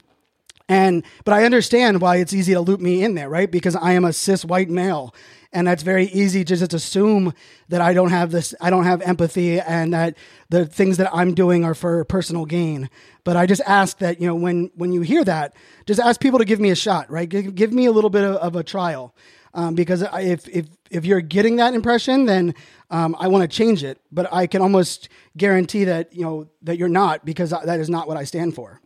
And 0.69 1.03
but 1.23 1.33
I 1.33 1.45
understand 1.45 2.01
why 2.01 2.17
it's 2.17 2.33
easy 2.33 2.53
to 2.53 2.59
loop 2.59 2.81
me 2.81 3.03
in 3.03 3.15
there, 3.15 3.29
right? 3.29 3.49
Because 3.49 3.75
I 3.75 3.93
am 3.93 4.03
a 4.03 4.11
cis 4.11 4.43
white 4.43 4.69
male, 4.69 5.15
and 5.53 5.65
that's 5.65 5.81
very 5.81 6.07
easy 6.07 6.43
to 6.43 6.55
just 6.57 6.73
assume 6.73 7.33
that 7.69 7.79
I 7.79 7.93
don't 7.93 8.09
have 8.09 8.31
this, 8.31 8.53
I 8.59 8.69
don't 8.69 8.83
have 8.83 9.01
empathy, 9.01 9.61
and 9.61 9.93
that 9.93 10.17
the 10.49 10.65
things 10.65 10.97
that 10.97 11.09
I'm 11.13 11.33
doing 11.33 11.63
are 11.63 11.73
for 11.73 12.03
personal 12.05 12.45
gain. 12.45 12.89
But 13.23 13.37
I 13.37 13.45
just 13.45 13.61
ask 13.65 13.99
that 13.99 14.19
you 14.19 14.27
know 14.27 14.35
when 14.35 14.69
when 14.75 14.91
you 14.91 15.01
hear 15.01 15.23
that, 15.23 15.55
just 15.85 16.01
ask 16.01 16.19
people 16.19 16.39
to 16.39 16.45
give 16.45 16.59
me 16.59 16.69
a 16.69 16.75
shot, 16.75 17.09
right? 17.09 17.29
Give, 17.29 17.55
give 17.55 17.71
me 17.71 17.85
a 17.85 17.91
little 17.91 18.09
bit 18.09 18.25
of, 18.25 18.35
of 18.35 18.55
a 18.57 18.63
trial, 18.63 19.15
um, 19.53 19.73
because 19.73 20.01
if 20.01 20.49
if 20.49 20.65
if 20.91 21.05
you're 21.05 21.21
getting 21.21 21.55
that 21.57 21.75
impression, 21.75 22.25
then 22.25 22.53
um, 22.89 23.15
I 23.17 23.29
want 23.29 23.49
to 23.49 23.57
change 23.57 23.85
it. 23.85 24.01
But 24.11 24.33
I 24.33 24.47
can 24.47 24.61
almost 24.61 25.07
guarantee 25.37 25.85
that 25.85 26.13
you 26.13 26.23
know 26.23 26.49
that 26.63 26.77
you're 26.77 26.89
not, 26.89 27.23
because 27.23 27.51
that 27.51 27.79
is 27.79 27.89
not 27.89 28.09
what 28.09 28.17
I 28.17 28.25
stand 28.25 28.53
for. 28.53 28.81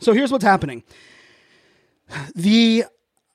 So 0.00 0.12
here's 0.12 0.32
what's 0.32 0.44
happening. 0.44 0.82
the 2.34 2.84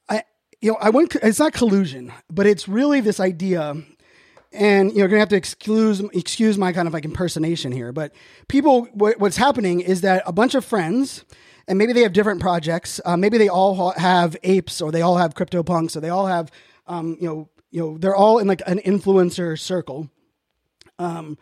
I 0.07 0.23
you 0.61 0.71
know 0.71 0.77
I 0.81 0.89
wouldn't 0.89 1.15
it's 1.23 1.39
not 1.39 1.53
collusion, 1.53 2.11
but 2.29 2.45
it's 2.45 2.67
really 2.67 3.01
this 3.01 3.19
idea 3.19 3.75
and 4.51 4.91
you're 4.93 5.07
gonna 5.07 5.19
have 5.19 5.29
to 5.29 5.35
excuse 5.35 5.99
excuse 6.13 6.57
my 6.57 6.73
kind 6.73 6.87
of 6.87 6.93
like 6.93 7.05
impersonation 7.05 7.71
here, 7.71 7.91
but 7.91 8.13
people 8.47 8.85
what, 8.93 9.19
what's 9.19 9.37
happening 9.37 9.79
is 9.79 10.01
that 10.01 10.23
a 10.25 10.31
bunch 10.31 10.55
of 10.55 10.65
friends 10.65 11.25
and 11.69 11.77
maybe 11.77 11.93
they 11.93 12.01
have 12.01 12.13
different 12.13 12.41
projects. 12.41 12.99
Uh, 13.05 13.15
maybe 13.15 13.37
they 13.37 13.47
all 13.47 13.91
have 13.91 14.35
apes, 14.43 14.81
or 14.81 14.91
they 14.91 15.03
all 15.03 15.17
have 15.17 15.35
crypto 15.35 15.61
punks, 15.61 15.95
or 15.95 16.01
they 16.01 16.09
all 16.09 16.25
have 16.25 16.51
um, 16.87 17.15
you 17.21 17.27
know 17.27 17.49
you 17.71 17.79
know 17.79 17.97
they're 17.97 18.15
all 18.15 18.39
in 18.39 18.47
like 18.47 18.63
an 18.65 18.79
influencer 18.79 19.57
circle. 19.57 20.09
Um, 20.97 21.37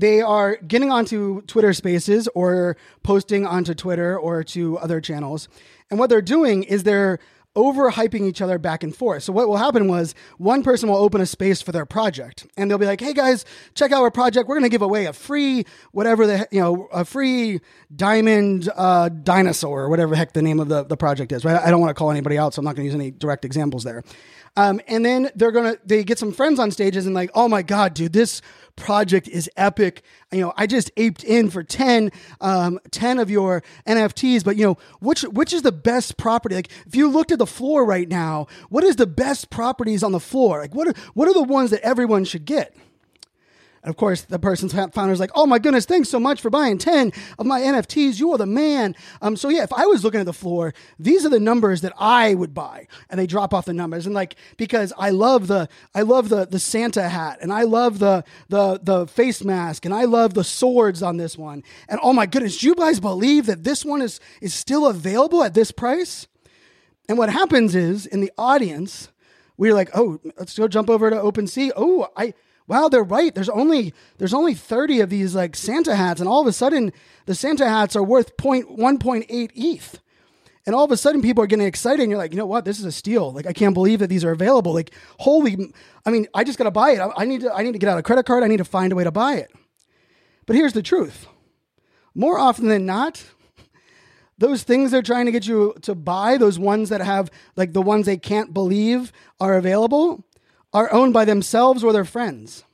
they 0.00 0.20
are 0.20 0.56
getting 0.56 0.90
onto 0.90 1.42
Twitter 1.42 1.72
Spaces 1.72 2.28
or 2.34 2.76
posting 3.02 3.46
onto 3.46 3.74
Twitter 3.74 4.18
or 4.18 4.42
to 4.44 4.78
other 4.78 5.00
channels, 5.00 5.48
and 5.90 5.98
what 5.98 6.10
they're 6.10 6.22
doing 6.22 6.62
is 6.62 6.82
they're 6.82 7.18
overhyping 7.56 8.22
each 8.22 8.40
other 8.40 8.58
back 8.58 8.84
and 8.84 8.94
forth. 8.94 9.24
So 9.24 9.32
what 9.32 9.48
will 9.48 9.56
happen 9.56 9.88
was 9.88 10.14
one 10.38 10.62
person 10.62 10.88
will 10.88 10.96
open 10.96 11.20
a 11.20 11.26
space 11.26 11.60
for 11.60 11.72
their 11.72 11.84
project 11.84 12.46
and 12.56 12.70
they'll 12.70 12.78
be 12.78 12.86
like, 12.86 13.00
"Hey 13.00 13.12
guys, 13.12 13.44
check 13.74 13.90
out 13.90 14.02
our 14.02 14.10
project. 14.10 14.48
We're 14.48 14.54
going 14.54 14.70
to 14.70 14.70
give 14.70 14.82
away 14.82 15.06
a 15.06 15.12
free 15.12 15.64
whatever 15.90 16.26
the 16.26 16.46
you 16.52 16.60
know, 16.60 16.88
a 16.92 17.04
free 17.04 17.60
diamond 17.94 18.70
uh, 18.76 19.08
dinosaur 19.08 19.82
or 19.82 19.88
whatever 19.88 20.14
heck 20.14 20.32
the 20.32 20.42
name 20.42 20.60
of 20.60 20.68
the, 20.68 20.84
the 20.84 20.96
project 20.96 21.32
is." 21.32 21.44
Right? 21.44 21.60
I 21.60 21.70
don't 21.70 21.80
want 21.80 21.90
to 21.90 21.94
call 21.94 22.12
anybody 22.12 22.38
out, 22.38 22.54
so 22.54 22.60
I'm 22.60 22.64
not 22.64 22.76
going 22.76 22.88
to 22.88 22.92
use 22.92 22.94
any 22.94 23.10
direct 23.10 23.44
examples 23.44 23.82
there. 23.82 24.04
Um, 24.56 24.80
and 24.88 25.04
then 25.04 25.30
they're 25.34 25.52
gonna 25.52 25.76
they 25.84 26.04
get 26.04 26.18
some 26.18 26.32
friends 26.32 26.58
on 26.58 26.70
stages 26.70 27.06
and 27.06 27.14
like, 27.14 27.30
oh 27.34 27.48
my 27.48 27.62
god, 27.62 27.94
dude, 27.94 28.12
this 28.12 28.42
project 28.76 29.28
is 29.28 29.48
epic. 29.56 30.02
You 30.32 30.40
know, 30.40 30.52
I 30.56 30.66
just 30.66 30.90
aped 30.96 31.22
in 31.22 31.50
for 31.50 31.62
10, 31.62 32.10
um, 32.40 32.80
10 32.90 33.18
of 33.18 33.30
your 33.30 33.62
NFTs, 33.86 34.44
but 34.44 34.56
you 34.56 34.64
know, 34.64 34.78
which, 35.00 35.22
which 35.22 35.52
is 35.52 35.62
the 35.62 35.72
best 35.72 36.16
property? 36.16 36.54
Like, 36.54 36.70
if 36.86 36.96
you 36.96 37.08
looked 37.08 37.30
at 37.30 37.38
the 37.38 37.46
floor 37.46 37.84
right 37.84 38.08
now, 38.08 38.46
what 38.68 38.82
is 38.82 38.96
the 38.96 39.06
best 39.06 39.50
properties 39.50 40.02
on 40.02 40.12
the 40.12 40.20
floor? 40.20 40.60
Like, 40.60 40.74
what 40.74 40.88
are, 40.88 40.94
what 41.14 41.28
are 41.28 41.34
the 41.34 41.42
ones 41.42 41.70
that 41.70 41.80
everyone 41.82 42.24
should 42.24 42.44
get? 42.44 42.74
And 43.82 43.88
of 43.88 43.96
course, 43.96 44.22
the 44.22 44.38
person's 44.38 44.74
founder 44.74 45.12
is 45.12 45.20
like, 45.20 45.30
"Oh 45.34 45.46
my 45.46 45.58
goodness, 45.58 45.86
thanks 45.86 46.10
so 46.10 46.20
much 46.20 46.40
for 46.40 46.50
buying 46.50 46.76
ten 46.76 47.12
of 47.38 47.46
my 47.46 47.60
NFTs. 47.60 48.20
You 48.20 48.30
are 48.32 48.38
the 48.38 48.44
man." 48.44 48.94
Um, 49.22 49.36
so 49.36 49.48
yeah, 49.48 49.62
if 49.62 49.72
I 49.72 49.86
was 49.86 50.04
looking 50.04 50.20
at 50.20 50.26
the 50.26 50.34
floor, 50.34 50.74
these 50.98 51.24
are 51.24 51.30
the 51.30 51.40
numbers 51.40 51.80
that 51.80 51.94
I 51.98 52.34
would 52.34 52.52
buy, 52.52 52.86
and 53.08 53.18
they 53.18 53.26
drop 53.26 53.54
off 53.54 53.64
the 53.64 53.72
numbers, 53.72 54.04
and 54.04 54.14
like 54.14 54.36
because 54.58 54.92
I 54.98 55.10
love 55.10 55.46
the 55.46 55.68
I 55.94 56.02
love 56.02 56.28
the 56.28 56.46
the 56.46 56.58
Santa 56.58 57.08
hat, 57.08 57.38
and 57.40 57.52
I 57.52 57.62
love 57.62 58.00
the 58.00 58.22
the 58.50 58.80
the 58.82 59.06
face 59.06 59.42
mask, 59.42 59.86
and 59.86 59.94
I 59.94 60.04
love 60.04 60.34
the 60.34 60.44
swords 60.44 61.02
on 61.02 61.16
this 61.16 61.38
one, 61.38 61.62
and 61.88 61.98
oh 62.02 62.12
my 62.12 62.26
goodness, 62.26 62.62
you 62.62 62.74
guys 62.74 63.00
believe 63.00 63.46
that 63.46 63.64
this 63.64 63.82
one 63.82 64.02
is 64.02 64.20
is 64.42 64.52
still 64.52 64.86
available 64.86 65.42
at 65.42 65.54
this 65.54 65.70
price? 65.70 66.26
And 67.08 67.16
what 67.18 67.30
happens 67.30 67.74
is 67.74 68.06
in 68.06 68.20
the 68.20 68.30
audience, 68.36 69.08
we're 69.56 69.74
like, 69.74 69.88
"Oh, 69.94 70.20
let's 70.38 70.56
go 70.56 70.68
jump 70.68 70.90
over 70.90 71.08
to 71.08 71.16
OpenSea." 71.16 71.72
Oh, 71.74 72.08
I 72.14 72.34
wow, 72.70 72.88
they're 72.88 73.02
right. 73.02 73.34
There's 73.34 73.48
only 73.48 73.92
there's 74.18 74.32
only 74.32 74.54
30 74.54 75.00
of 75.00 75.10
these 75.10 75.34
like 75.34 75.56
Santa 75.56 75.96
hats, 75.96 76.20
and 76.20 76.28
all 76.28 76.40
of 76.40 76.46
a 76.46 76.52
sudden 76.52 76.92
the 77.26 77.34
Santa 77.34 77.68
hats 77.68 77.96
are 77.96 78.02
worth 78.02 78.36
point 78.36 78.70
one 78.70 78.98
point 78.98 79.26
eight 79.28 79.50
ETH. 79.56 80.00
And 80.66 80.74
all 80.76 80.84
of 80.84 80.92
a 80.92 80.96
sudden 80.96 81.20
people 81.20 81.42
are 81.42 81.48
getting 81.48 81.66
excited 81.66 82.00
and 82.00 82.10
you're 82.10 82.18
like, 82.18 82.32
you 82.32 82.36
know 82.36 82.46
what, 82.46 82.64
this 82.64 82.78
is 82.78 82.84
a 82.84 82.92
steal. 82.92 83.32
Like 83.32 83.46
I 83.46 83.52
can't 83.52 83.74
believe 83.74 83.98
that 83.98 84.06
these 84.06 84.24
are 84.24 84.30
available. 84.30 84.72
Like, 84.72 84.94
holy 85.18 85.72
I 86.06 86.10
mean, 86.10 86.28
I 86.32 86.44
just 86.44 86.58
gotta 86.58 86.70
buy 86.70 86.92
it. 86.92 87.00
I, 87.00 87.10
I 87.16 87.24
need 87.24 87.40
to 87.40 87.52
I 87.52 87.62
need 87.62 87.72
to 87.72 87.78
get 87.78 87.88
out 87.88 87.98
a 87.98 88.02
credit 88.04 88.24
card, 88.24 88.44
I 88.44 88.46
need 88.46 88.58
to 88.58 88.64
find 88.64 88.92
a 88.92 88.96
way 88.96 89.04
to 89.04 89.10
buy 89.10 89.34
it. 89.34 89.50
But 90.46 90.54
here's 90.54 90.72
the 90.72 90.82
truth. 90.82 91.26
More 92.14 92.38
often 92.38 92.68
than 92.68 92.86
not, 92.86 93.24
those 94.38 94.62
things 94.62 94.92
they're 94.92 95.02
trying 95.02 95.26
to 95.26 95.32
get 95.32 95.46
you 95.46 95.74
to 95.82 95.94
buy, 95.96 96.36
those 96.36 96.58
ones 96.58 96.88
that 96.90 97.00
have 97.00 97.30
like 97.56 97.72
the 97.72 97.82
ones 97.82 98.06
they 98.06 98.16
can't 98.16 98.54
believe 98.54 99.12
are 99.40 99.56
available, 99.56 100.24
are 100.72 100.92
owned 100.92 101.12
by 101.12 101.24
themselves 101.24 101.82
or 101.82 101.92
their 101.92 102.04
friends. 102.04 102.64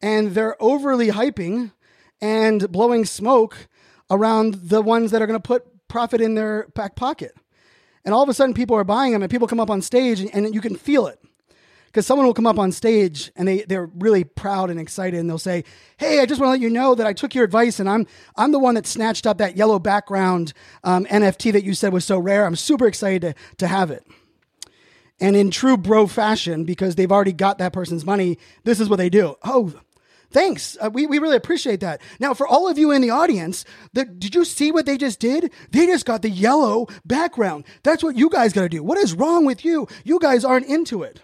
And 0.00 0.32
they're 0.32 0.60
overly 0.62 1.08
hyping 1.08 1.72
and 2.20 2.70
blowing 2.70 3.04
smoke 3.04 3.68
around 4.10 4.54
the 4.54 4.82
ones 4.82 5.10
that 5.10 5.22
are 5.22 5.26
going 5.26 5.40
to 5.40 5.46
put 5.46 5.88
profit 5.88 6.20
in 6.20 6.34
their 6.34 6.68
back 6.74 6.94
pocket. 6.94 7.34
And 8.04 8.14
all 8.14 8.22
of 8.22 8.28
a 8.28 8.34
sudden, 8.34 8.54
people 8.54 8.76
are 8.76 8.84
buying 8.84 9.12
them, 9.12 9.22
and 9.22 9.30
people 9.30 9.48
come 9.48 9.60
up 9.60 9.70
on 9.70 9.82
stage, 9.82 10.20
and 10.20 10.54
you 10.54 10.60
can 10.60 10.76
feel 10.76 11.06
it. 11.06 11.20
Because 11.86 12.06
someone 12.06 12.26
will 12.26 12.34
come 12.34 12.46
up 12.46 12.58
on 12.58 12.70
stage 12.70 13.32
and 13.34 13.48
they, 13.48 13.62
they're 13.62 13.86
really 13.86 14.22
proud 14.22 14.68
and 14.68 14.78
excited, 14.78 15.18
and 15.18 15.28
they'll 15.28 15.38
say, 15.38 15.64
Hey, 15.96 16.20
I 16.20 16.26
just 16.26 16.38
want 16.38 16.48
to 16.48 16.52
let 16.52 16.60
you 16.60 16.68
know 16.68 16.94
that 16.94 17.06
I 17.06 17.14
took 17.14 17.34
your 17.34 17.44
advice, 17.44 17.80
and 17.80 17.88
I'm, 17.88 18.06
I'm 18.36 18.52
the 18.52 18.58
one 18.58 18.74
that 18.74 18.86
snatched 18.86 19.26
up 19.26 19.38
that 19.38 19.56
yellow 19.56 19.78
background 19.78 20.52
um, 20.84 21.06
NFT 21.06 21.52
that 21.52 21.64
you 21.64 21.72
said 21.72 21.92
was 21.92 22.04
so 22.04 22.18
rare. 22.18 22.44
I'm 22.44 22.56
super 22.56 22.86
excited 22.86 23.22
to, 23.22 23.34
to 23.56 23.66
have 23.66 23.90
it. 23.90 24.06
And 25.20 25.34
in 25.34 25.50
true 25.50 25.76
bro 25.76 26.06
fashion, 26.06 26.64
because 26.64 26.94
they've 26.94 27.10
already 27.10 27.32
got 27.32 27.58
that 27.58 27.72
person's 27.72 28.04
money, 28.04 28.38
this 28.64 28.78
is 28.78 28.88
what 28.88 28.96
they 28.96 29.10
do. 29.10 29.36
Oh, 29.42 29.74
thanks. 30.30 30.76
Uh, 30.80 30.90
we, 30.92 31.06
we 31.06 31.18
really 31.18 31.36
appreciate 31.36 31.80
that. 31.80 32.00
Now, 32.20 32.34
for 32.34 32.46
all 32.46 32.68
of 32.68 32.78
you 32.78 32.92
in 32.92 33.02
the 33.02 33.10
audience, 33.10 33.64
the, 33.92 34.04
did 34.04 34.34
you 34.34 34.44
see 34.44 34.70
what 34.70 34.86
they 34.86 34.96
just 34.96 35.18
did? 35.18 35.52
They 35.70 35.86
just 35.86 36.06
got 36.06 36.22
the 36.22 36.30
yellow 36.30 36.86
background. 37.04 37.64
That's 37.82 38.02
what 38.02 38.16
you 38.16 38.30
guys 38.30 38.52
got 38.52 38.62
to 38.62 38.68
do. 38.68 38.82
What 38.82 38.98
is 38.98 39.12
wrong 39.12 39.44
with 39.44 39.64
you? 39.64 39.88
You 40.04 40.20
guys 40.20 40.44
aren't 40.44 40.66
into 40.66 41.02
it. 41.02 41.20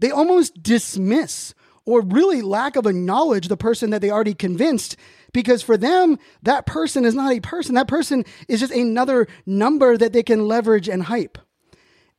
They 0.00 0.10
almost 0.10 0.62
dismiss 0.62 1.54
or 1.84 2.00
really 2.02 2.42
lack 2.42 2.76
of 2.76 2.86
a 2.86 2.92
knowledge 2.92 3.48
the 3.48 3.56
person 3.56 3.90
that 3.90 4.00
they 4.00 4.10
already 4.10 4.34
convinced 4.34 4.96
because 5.32 5.62
for 5.62 5.76
them 5.76 6.18
that 6.42 6.66
person 6.66 7.04
is 7.04 7.14
not 7.14 7.32
a 7.32 7.40
person 7.40 7.74
that 7.74 7.88
person 7.88 8.24
is 8.48 8.60
just 8.60 8.72
another 8.72 9.26
number 9.46 9.96
that 9.96 10.12
they 10.12 10.22
can 10.22 10.46
leverage 10.46 10.88
and 10.88 11.04
hype 11.04 11.38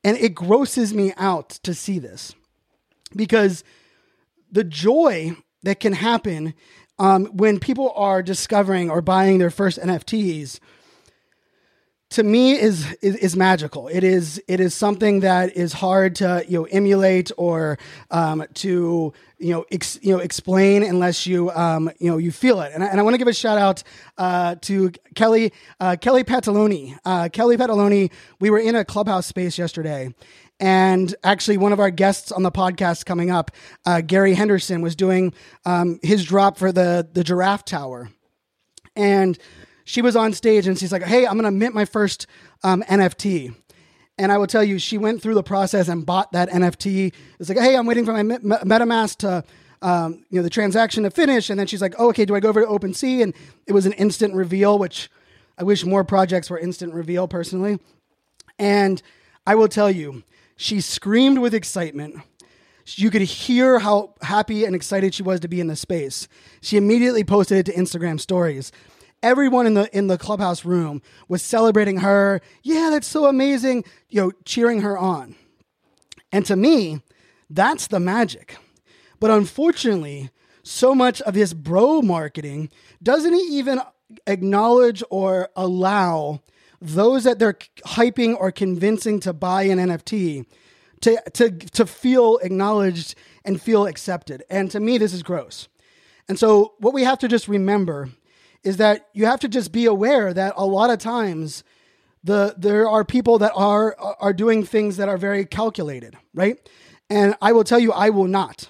and 0.03 0.17
it 0.17 0.35
grosses 0.35 0.93
me 0.93 1.13
out 1.17 1.49
to 1.63 1.73
see 1.73 1.99
this 1.99 2.33
because 3.15 3.63
the 4.51 4.63
joy 4.63 5.35
that 5.63 5.79
can 5.79 5.93
happen 5.93 6.53
um, 6.99 7.25
when 7.27 7.59
people 7.59 7.91
are 7.95 8.21
discovering 8.21 8.89
or 8.89 9.01
buying 9.01 9.37
their 9.37 9.49
first 9.49 9.79
NFTs 9.79 10.59
to 12.11 12.23
me 12.23 12.59
is, 12.59 12.91
is, 13.01 13.15
is 13.15 13.35
magical. 13.37 13.87
It 13.87 14.03
is 14.03 14.41
it 14.47 14.59
is 14.59 14.73
something 14.73 15.21
that 15.21 15.55
is 15.55 15.73
hard 15.73 16.15
to 16.15 16.43
you 16.47 16.59
know 16.59 16.65
emulate 16.65 17.31
or 17.37 17.77
um, 18.11 18.43
to 18.55 19.13
you 19.39 19.53
know 19.53 19.65
ex, 19.71 19.97
you 20.01 20.13
know 20.13 20.19
explain 20.19 20.83
unless 20.83 21.25
you 21.25 21.49
um, 21.51 21.89
you 21.99 22.11
know 22.11 22.17
you 22.17 22.31
feel 22.31 22.61
it. 22.61 22.71
And 22.73 22.83
I, 22.83 22.87
and 22.87 22.99
I 22.99 23.03
want 23.03 23.13
to 23.13 23.17
give 23.17 23.29
a 23.29 23.33
shout 23.33 23.57
out 23.57 23.83
uh, 24.17 24.55
to 24.61 24.91
Kelly 25.15 25.53
uh, 25.79 25.95
Kelly 25.99 26.23
Pantaleoni. 26.23 26.97
Uh, 27.05 27.29
Kelly 27.29 27.55
Pantaleoni. 27.55 28.11
We 28.39 28.49
were 28.49 28.59
in 28.59 28.75
a 28.75 28.85
clubhouse 28.85 29.25
space 29.25 29.57
yesterday. 29.57 30.13
And 30.59 31.15
actually, 31.23 31.57
one 31.57 31.73
of 31.73 31.79
our 31.79 31.89
guests 31.89 32.31
on 32.31 32.43
the 32.43 32.51
podcast 32.51 33.05
coming 33.05 33.31
up, 33.31 33.49
uh, 33.83 34.01
Gary 34.01 34.35
Henderson, 34.35 34.83
was 34.83 34.95
doing 34.95 35.33
um, 35.65 35.99
his 36.03 36.23
drop 36.23 36.57
for 36.57 36.71
the 36.71 37.07
the 37.11 37.23
Giraffe 37.23 37.65
Tower, 37.65 38.11
and 38.95 39.39
she 39.91 40.01
was 40.01 40.15
on 40.15 40.31
stage 40.31 40.67
and 40.67 40.79
she's 40.79 40.93
like, 40.93 41.03
"Hey, 41.03 41.27
I'm 41.27 41.37
to 41.41 41.51
mint 41.51 41.75
my 41.75 41.83
first 41.83 42.25
um, 42.63 42.81
NFT." 42.83 43.53
And 44.17 44.31
I 44.31 44.37
will 44.37 44.47
tell 44.47 44.63
you, 44.63 44.79
she 44.79 44.97
went 44.97 45.21
through 45.21 45.33
the 45.33 45.43
process 45.43 45.89
and 45.89 46.05
bought 46.05 46.31
that 46.31 46.49
NFT. 46.49 47.13
It's 47.39 47.49
like, 47.49 47.57
"Hey, 47.57 47.75
I'm 47.75 47.85
waiting 47.85 48.05
for 48.05 48.13
my 48.13 48.23
MetaMask 48.23 49.17
to." 49.17 49.43
Um, 49.83 50.23
you 50.29 50.37
know 50.37 50.43
the 50.43 50.49
transaction 50.51 51.03
to 51.05 51.09
finish, 51.09 51.49
and 51.49 51.59
then 51.59 51.65
she's 51.65 51.81
like, 51.81 51.95
"Oh, 51.97 52.09
okay. 52.09 52.23
Do 52.23 52.35
I 52.35 52.39
go 52.39 52.49
over 52.49 52.61
to 52.61 52.67
OpenSea?" 52.67 53.23
And 53.23 53.33
it 53.65 53.73
was 53.73 53.87
an 53.87 53.93
instant 53.93 54.35
reveal, 54.35 54.77
which 54.77 55.09
I 55.57 55.63
wish 55.63 55.83
more 55.83 56.03
projects 56.03 56.51
were 56.51 56.59
instant 56.59 56.93
reveal 56.93 57.27
personally. 57.27 57.79
And 58.59 59.01
I 59.47 59.55
will 59.55 59.67
tell 59.67 59.89
you, 59.89 60.23
she 60.55 60.81
screamed 60.81 61.39
with 61.39 61.55
excitement. 61.55 62.17
You 62.85 63.09
could 63.09 63.23
hear 63.23 63.79
how 63.79 64.13
happy 64.21 64.65
and 64.65 64.75
excited 64.75 65.15
she 65.15 65.23
was 65.23 65.39
to 65.39 65.47
be 65.47 65.59
in 65.59 65.65
the 65.65 65.75
space. 65.75 66.27
She 66.61 66.77
immediately 66.77 67.23
posted 67.23 67.57
it 67.57 67.71
to 67.71 67.73
Instagram 67.73 68.19
stories 68.19 68.71
everyone 69.23 69.67
in 69.67 69.73
the 69.73 69.95
in 69.97 70.07
the 70.07 70.17
clubhouse 70.17 70.65
room 70.65 71.01
was 71.27 71.41
celebrating 71.41 71.97
her. 71.97 72.41
Yeah, 72.63 72.89
that's 72.91 73.07
so 73.07 73.25
amazing, 73.25 73.83
you 74.09 74.21
know, 74.21 74.31
cheering 74.45 74.81
her 74.81 74.97
on. 74.97 75.35
And 76.31 76.45
to 76.45 76.55
me, 76.55 77.01
that's 77.49 77.87
the 77.87 77.99
magic. 77.99 78.57
But 79.19 79.31
unfortunately, 79.31 80.29
so 80.63 80.95
much 80.95 81.21
of 81.21 81.35
his 81.35 81.53
bro 81.53 82.01
marketing 82.01 82.69
doesn't 83.01 83.35
even 83.35 83.81
acknowledge 84.27 85.03
or 85.09 85.49
allow 85.55 86.41
those 86.81 87.23
that 87.23 87.39
they're 87.39 87.57
hyping 87.85 88.35
or 88.37 88.51
convincing 88.51 89.19
to 89.21 89.33
buy 89.33 89.63
an 89.63 89.77
NFT 89.77 90.45
to, 91.01 91.21
to, 91.33 91.51
to 91.51 91.85
feel 91.85 92.37
acknowledged 92.37 93.15
and 93.45 93.61
feel 93.61 93.85
accepted. 93.85 94.43
And 94.49 94.71
to 94.71 94.79
me, 94.79 94.97
this 94.97 95.13
is 95.13 95.23
gross. 95.23 95.67
And 96.27 96.39
so, 96.39 96.73
what 96.79 96.93
we 96.93 97.03
have 97.03 97.19
to 97.19 97.27
just 97.27 97.47
remember 97.47 98.09
is 98.63 98.77
that 98.77 99.07
you 99.13 99.25
have 99.25 99.39
to 99.41 99.47
just 99.47 99.71
be 99.71 99.85
aware 99.85 100.33
that 100.33 100.53
a 100.55 100.65
lot 100.65 100.89
of 100.89 100.99
times 100.99 101.63
the 102.23 102.53
there 102.57 102.87
are 102.87 103.03
people 103.03 103.39
that 103.39 103.51
are 103.55 103.95
are 103.97 104.33
doing 104.33 104.63
things 104.63 104.97
that 104.97 105.09
are 105.09 105.17
very 105.17 105.45
calculated, 105.45 106.15
right? 106.33 106.57
And 107.09 107.35
I 107.41 107.51
will 107.51 107.63
tell 107.63 107.79
you, 107.79 107.91
I 107.91 108.09
will 108.09 108.27
not. 108.27 108.69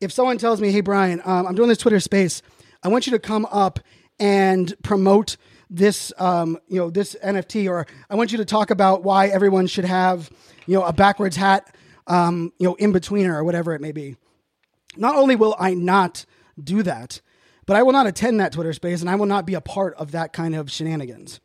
If 0.00 0.12
someone 0.12 0.38
tells 0.38 0.60
me, 0.60 0.70
"Hey, 0.70 0.80
Brian, 0.80 1.20
um, 1.24 1.46
I'm 1.46 1.54
doing 1.54 1.68
this 1.68 1.78
Twitter 1.78 2.00
space. 2.00 2.42
I 2.82 2.88
want 2.88 3.06
you 3.06 3.12
to 3.12 3.18
come 3.18 3.46
up 3.50 3.80
and 4.20 4.72
promote 4.82 5.36
this 5.70 6.12
um, 6.18 6.58
you 6.68 6.78
know 6.78 6.90
this 6.90 7.16
NFT, 7.22 7.68
or 7.68 7.86
I 8.08 8.14
want 8.14 8.30
you 8.30 8.38
to 8.38 8.44
talk 8.44 8.70
about 8.70 9.02
why 9.02 9.26
everyone 9.28 9.66
should 9.66 9.84
have 9.84 10.30
you 10.66 10.74
know 10.74 10.84
a 10.84 10.92
backwards 10.92 11.36
hat 11.36 11.74
um, 12.06 12.52
you 12.58 12.68
know 12.68 12.74
in 12.74 12.92
betweener 12.92 13.34
or 13.34 13.44
whatever 13.44 13.74
it 13.74 13.80
may 13.80 13.92
be. 13.92 14.16
Not 14.96 15.16
only 15.16 15.34
will 15.34 15.56
I 15.58 15.74
not 15.74 16.24
do 16.62 16.84
that, 16.84 17.20
but 17.66 17.76
I 17.76 17.82
will 17.82 17.92
not 17.92 18.06
attend 18.06 18.40
that 18.40 18.52
Twitter 18.52 18.72
space, 18.72 19.00
and 19.00 19.10
I 19.10 19.14
will 19.14 19.26
not 19.26 19.46
be 19.46 19.54
a 19.54 19.60
part 19.60 19.94
of 19.94 20.12
that 20.12 20.32
kind 20.32 20.54
of 20.54 20.70
shenanigans. 20.70 21.40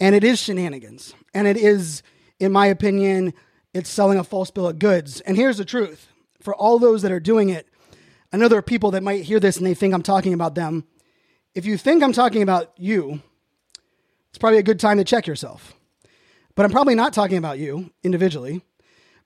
And 0.00 0.14
it 0.14 0.24
is 0.24 0.40
shenanigans, 0.40 1.14
and 1.34 1.46
it 1.46 1.56
is, 1.56 2.02
in 2.40 2.52
my 2.52 2.66
opinion, 2.66 3.34
it's 3.72 3.90
selling 3.90 4.18
a 4.18 4.24
false 4.24 4.50
bill 4.50 4.68
of 4.68 4.78
goods. 4.78 5.20
And 5.22 5.36
here's 5.36 5.58
the 5.58 5.64
truth: 5.64 6.08
for 6.40 6.54
all 6.54 6.78
those 6.78 7.02
that 7.02 7.12
are 7.12 7.20
doing 7.20 7.48
it, 7.48 7.68
I 8.32 8.36
know 8.36 8.48
there 8.48 8.58
are 8.58 8.62
people 8.62 8.90
that 8.92 9.02
might 9.02 9.24
hear 9.24 9.38
this 9.38 9.56
and 9.56 9.66
they 9.66 9.74
think 9.74 9.92
I'm 9.92 10.02
talking 10.02 10.32
about 10.32 10.54
them. 10.54 10.84
If 11.54 11.66
you 11.66 11.76
think 11.76 12.02
I'm 12.02 12.12
talking 12.12 12.42
about 12.42 12.72
you, 12.78 13.20
it's 14.30 14.38
probably 14.38 14.58
a 14.58 14.62
good 14.62 14.80
time 14.80 14.96
to 14.96 15.04
check 15.04 15.26
yourself. 15.26 15.74
But 16.54 16.64
I'm 16.64 16.70
probably 16.70 16.94
not 16.94 17.12
talking 17.12 17.36
about 17.36 17.58
you 17.58 17.90
individually. 18.02 18.62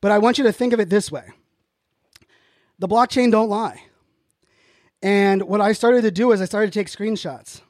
But 0.01 0.13
I 0.13 0.19
want 0.19 0.39
you 0.39 0.45
to 0.45 0.53
think 0.53 0.73
of 0.73 0.81
it 0.81 0.91
this 0.91 1.11
way 1.11 1.31
the 2.79 2.89
blockchain 2.89 3.31
don't 3.31 3.49
lie. 3.49 3.83
And 5.07 5.45
what 5.45 5.61
I 5.61 5.71
started 5.71 6.03
to 6.03 6.11
do 6.11 6.33
is 6.33 6.41
I 6.41 6.47
started 6.47 6.73
to 6.73 6.77
take 6.77 6.89
screenshots. 6.89 7.61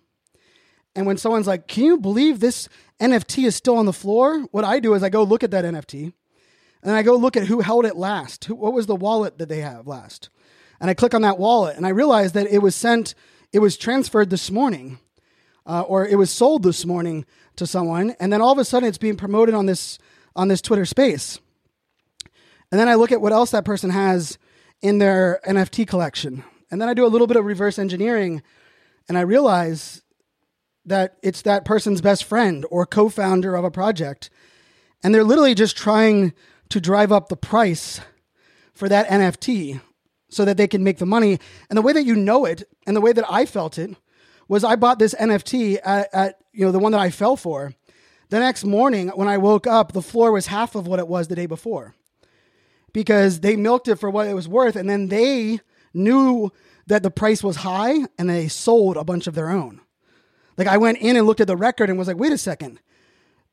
And 0.94 1.06
when 1.06 1.18
someone's 1.18 1.46
like, 1.46 1.68
Can 1.68 1.84
you 1.84 1.98
believe 1.98 2.40
this 2.40 2.66
NFT 2.98 3.46
is 3.46 3.54
still 3.54 3.76
on 3.76 3.84
the 3.84 3.92
floor? 3.92 4.40
What 4.52 4.64
I 4.64 4.80
do 4.80 4.94
is 4.94 5.02
I 5.02 5.10
go 5.10 5.22
look 5.22 5.44
at 5.44 5.50
that 5.50 5.66
NFT 5.66 6.14
and 6.82 6.96
I 6.96 7.02
go 7.02 7.14
look 7.14 7.36
at 7.36 7.46
who 7.46 7.60
held 7.60 7.84
it 7.84 7.94
last. 7.94 8.46
Who, 8.46 8.54
what 8.54 8.72
was 8.72 8.86
the 8.86 8.96
wallet 8.96 9.36
that 9.36 9.50
they 9.50 9.60
have 9.60 9.86
last? 9.86 10.30
And 10.80 10.88
I 10.88 10.94
click 10.94 11.12
on 11.12 11.20
that 11.22 11.36
wallet 11.36 11.76
and 11.76 11.84
I 11.84 11.90
realize 11.90 12.32
that 12.32 12.46
it 12.46 12.60
was 12.60 12.74
sent, 12.74 13.14
it 13.52 13.58
was 13.58 13.76
transferred 13.76 14.30
this 14.30 14.50
morning 14.50 14.98
uh, 15.66 15.82
or 15.82 16.06
it 16.06 16.16
was 16.16 16.30
sold 16.30 16.62
this 16.62 16.86
morning 16.86 17.26
to 17.56 17.66
someone. 17.66 18.14
And 18.18 18.32
then 18.32 18.40
all 18.40 18.52
of 18.52 18.58
a 18.58 18.64
sudden 18.64 18.88
it's 18.88 18.96
being 18.96 19.16
promoted 19.16 19.54
on 19.54 19.66
this, 19.66 19.98
on 20.34 20.48
this 20.48 20.62
Twitter 20.62 20.86
space. 20.86 21.38
And 22.72 22.80
then 22.80 22.88
I 22.88 22.94
look 22.94 23.12
at 23.12 23.20
what 23.20 23.34
else 23.34 23.50
that 23.50 23.66
person 23.66 23.90
has 23.90 24.38
in 24.80 25.00
their 25.00 25.38
NFT 25.46 25.86
collection. 25.86 26.42
And 26.70 26.80
then 26.80 26.88
I 26.88 26.94
do 26.94 27.06
a 27.06 27.08
little 27.08 27.26
bit 27.26 27.36
of 27.36 27.44
reverse 27.44 27.78
engineering 27.78 28.42
and 29.08 29.16
I 29.16 29.22
realize 29.22 30.02
that 30.84 31.16
it's 31.22 31.42
that 31.42 31.64
person's 31.64 32.00
best 32.00 32.24
friend 32.24 32.64
or 32.70 32.86
co 32.86 33.08
founder 33.08 33.54
of 33.54 33.64
a 33.64 33.70
project. 33.70 34.30
And 35.02 35.14
they're 35.14 35.24
literally 35.24 35.54
just 35.54 35.76
trying 35.76 36.32
to 36.70 36.80
drive 36.80 37.12
up 37.12 37.28
the 37.28 37.36
price 37.36 38.00
for 38.74 38.88
that 38.88 39.08
NFT 39.08 39.80
so 40.28 40.44
that 40.44 40.56
they 40.56 40.66
can 40.66 40.82
make 40.82 40.98
the 40.98 41.06
money. 41.06 41.38
And 41.68 41.76
the 41.76 41.82
way 41.82 41.92
that 41.92 42.04
you 42.04 42.16
know 42.16 42.44
it 42.44 42.64
and 42.86 42.96
the 42.96 43.00
way 43.00 43.12
that 43.12 43.24
I 43.28 43.46
felt 43.46 43.78
it 43.78 43.90
was 44.48 44.64
I 44.64 44.76
bought 44.76 44.98
this 44.98 45.14
NFT 45.14 45.78
at, 45.84 46.08
at 46.12 46.40
you 46.52 46.64
know 46.64 46.72
the 46.72 46.78
one 46.78 46.92
that 46.92 47.00
I 47.00 47.10
fell 47.10 47.36
for. 47.36 47.74
The 48.28 48.40
next 48.40 48.64
morning 48.64 49.08
when 49.08 49.28
I 49.28 49.38
woke 49.38 49.68
up, 49.68 49.92
the 49.92 50.02
floor 50.02 50.32
was 50.32 50.48
half 50.48 50.74
of 50.74 50.86
what 50.88 50.98
it 50.98 51.06
was 51.06 51.28
the 51.28 51.36
day 51.36 51.46
before 51.46 51.94
because 52.92 53.40
they 53.40 53.56
milked 53.56 53.88
it 53.88 53.96
for 53.96 54.10
what 54.10 54.26
it 54.26 54.34
was 54.34 54.48
worth 54.48 54.74
and 54.74 54.88
then 54.88 55.08
they 55.08 55.60
knew 55.96 56.52
that 56.86 57.02
the 57.02 57.10
price 57.10 57.42
was 57.42 57.56
high 57.56 58.06
and 58.18 58.30
they 58.30 58.48
sold 58.48 58.96
a 58.96 59.04
bunch 59.04 59.26
of 59.26 59.34
their 59.34 59.50
own. 59.50 59.80
Like 60.56 60.68
I 60.68 60.76
went 60.76 60.98
in 60.98 61.16
and 61.16 61.26
looked 61.26 61.40
at 61.40 61.46
the 61.46 61.56
record 61.56 61.90
and 61.90 61.98
was 61.98 62.08
like, 62.08 62.16
wait 62.16 62.32
a 62.32 62.38
second. 62.38 62.80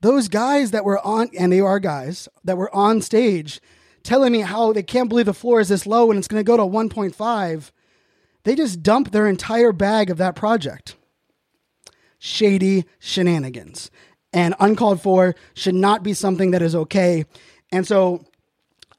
Those 0.01 0.27
guys 0.27 0.71
that 0.71 0.85
were 0.85 0.99
on, 0.99 1.29
and 1.37 1.51
they 1.51 1.61
are 1.61 1.79
guys 1.79 2.27
that 2.43 2.57
were 2.57 2.73
on 2.75 3.01
stage 3.01 3.61
telling 4.03 4.33
me 4.33 4.41
how 4.41 4.73
they 4.73 4.83
can't 4.83 5.09
believe 5.09 5.25
the 5.25 5.33
floor 5.33 5.61
is 5.61 5.69
this 5.69 5.87
low 5.87 6.11
and 6.11 6.17
it's 6.17 6.27
going 6.27 6.39
to 6.39 6.43
go 6.43 6.57
to 6.57 6.63
1.5, 6.63 7.71
they 8.43 8.55
just 8.55 8.83
dumped 8.83 9.11
their 9.11 9.27
entire 9.27 9.71
bag 9.71 10.09
of 10.09 10.17
that 10.17 10.35
project. 10.35 10.95
Shady 12.19 12.85
shenanigans 12.99 13.89
and 14.33 14.55
uncalled 14.59 15.01
for 15.01 15.35
should 15.53 15.75
not 15.75 16.03
be 16.03 16.13
something 16.13 16.51
that 16.51 16.61
is 16.61 16.75
okay. 16.75 17.25
And 17.71 17.87
so 17.87 18.25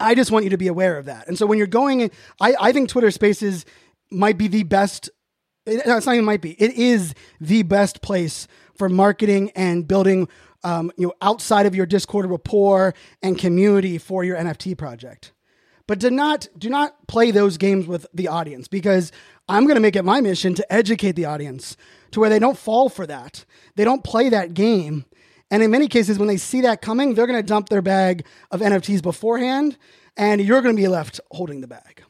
I 0.00 0.14
just 0.14 0.30
want 0.30 0.44
you 0.44 0.50
to 0.50 0.56
be 0.56 0.68
aware 0.68 0.98
of 0.98 1.06
that. 1.06 1.28
And 1.28 1.38
so 1.38 1.46
when 1.46 1.58
you're 1.58 1.66
going, 1.66 2.10
I, 2.40 2.54
I 2.60 2.72
think 2.72 2.88
Twitter 2.88 3.10
Spaces 3.10 3.64
might 4.10 4.38
be 4.38 4.48
the 4.48 4.62
best. 4.62 5.10
It, 5.66 5.82
it's 5.84 6.06
not 6.06 6.14
even 6.14 6.24
might 6.24 6.40
be. 6.40 6.52
It 6.52 6.72
is 6.72 7.14
the 7.40 7.62
best 7.62 8.02
place 8.02 8.46
for 8.76 8.88
marketing 8.88 9.50
and 9.54 9.86
building, 9.86 10.28
um, 10.62 10.90
you 10.96 11.06
know, 11.06 11.14
outside 11.22 11.66
of 11.66 11.74
your 11.74 11.86
Discord 11.86 12.26
rapport 12.26 12.94
and 13.22 13.38
community 13.38 13.98
for 13.98 14.24
your 14.24 14.36
NFT 14.36 14.76
project. 14.76 15.32
But 15.86 15.98
do 15.98 16.10
not 16.10 16.48
do 16.56 16.70
not 16.70 17.06
play 17.06 17.30
those 17.30 17.58
games 17.58 17.86
with 17.86 18.06
the 18.14 18.28
audience 18.28 18.68
because 18.68 19.12
I'm 19.48 19.64
going 19.64 19.74
to 19.74 19.80
make 19.80 19.96
it 19.96 20.04
my 20.04 20.20
mission 20.22 20.54
to 20.54 20.72
educate 20.72 21.12
the 21.12 21.26
audience 21.26 21.76
to 22.12 22.20
where 22.20 22.30
they 22.30 22.38
don't 22.38 22.56
fall 22.56 22.88
for 22.88 23.06
that. 23.06 23.44
They 23.76 23.84
don't 23.84 24.02
play 24.02 24.30
that 24.30 24.54
game 24.54 25.04
and 25.50 25.62
in 25.62 25.70
many 25.70 25.88
cases, 25.88 26.18
when 26.18 26.28
they 26.28 26.36
see 26.36 26.62
that 26.62 26.82
coming, 26.82 27.14
they're 27.14 27.26
going 27.26 27.38
to 27.38 27.46
dump 27.46 27.68
their 27.68 27.82
bag 27.82 28.26
of 28.50 28.60
NFTs 28.60 29.02
beforehand, 29.02 29.76
and 30.16 30.40
you're 30.40 30.62
going 30.62 30.74
to 30.74 30.80
be 30.80 30.88
left 30.88 31.20
holding 31.30 31.60
the 31.60 31.68
bag. 31.68 32.02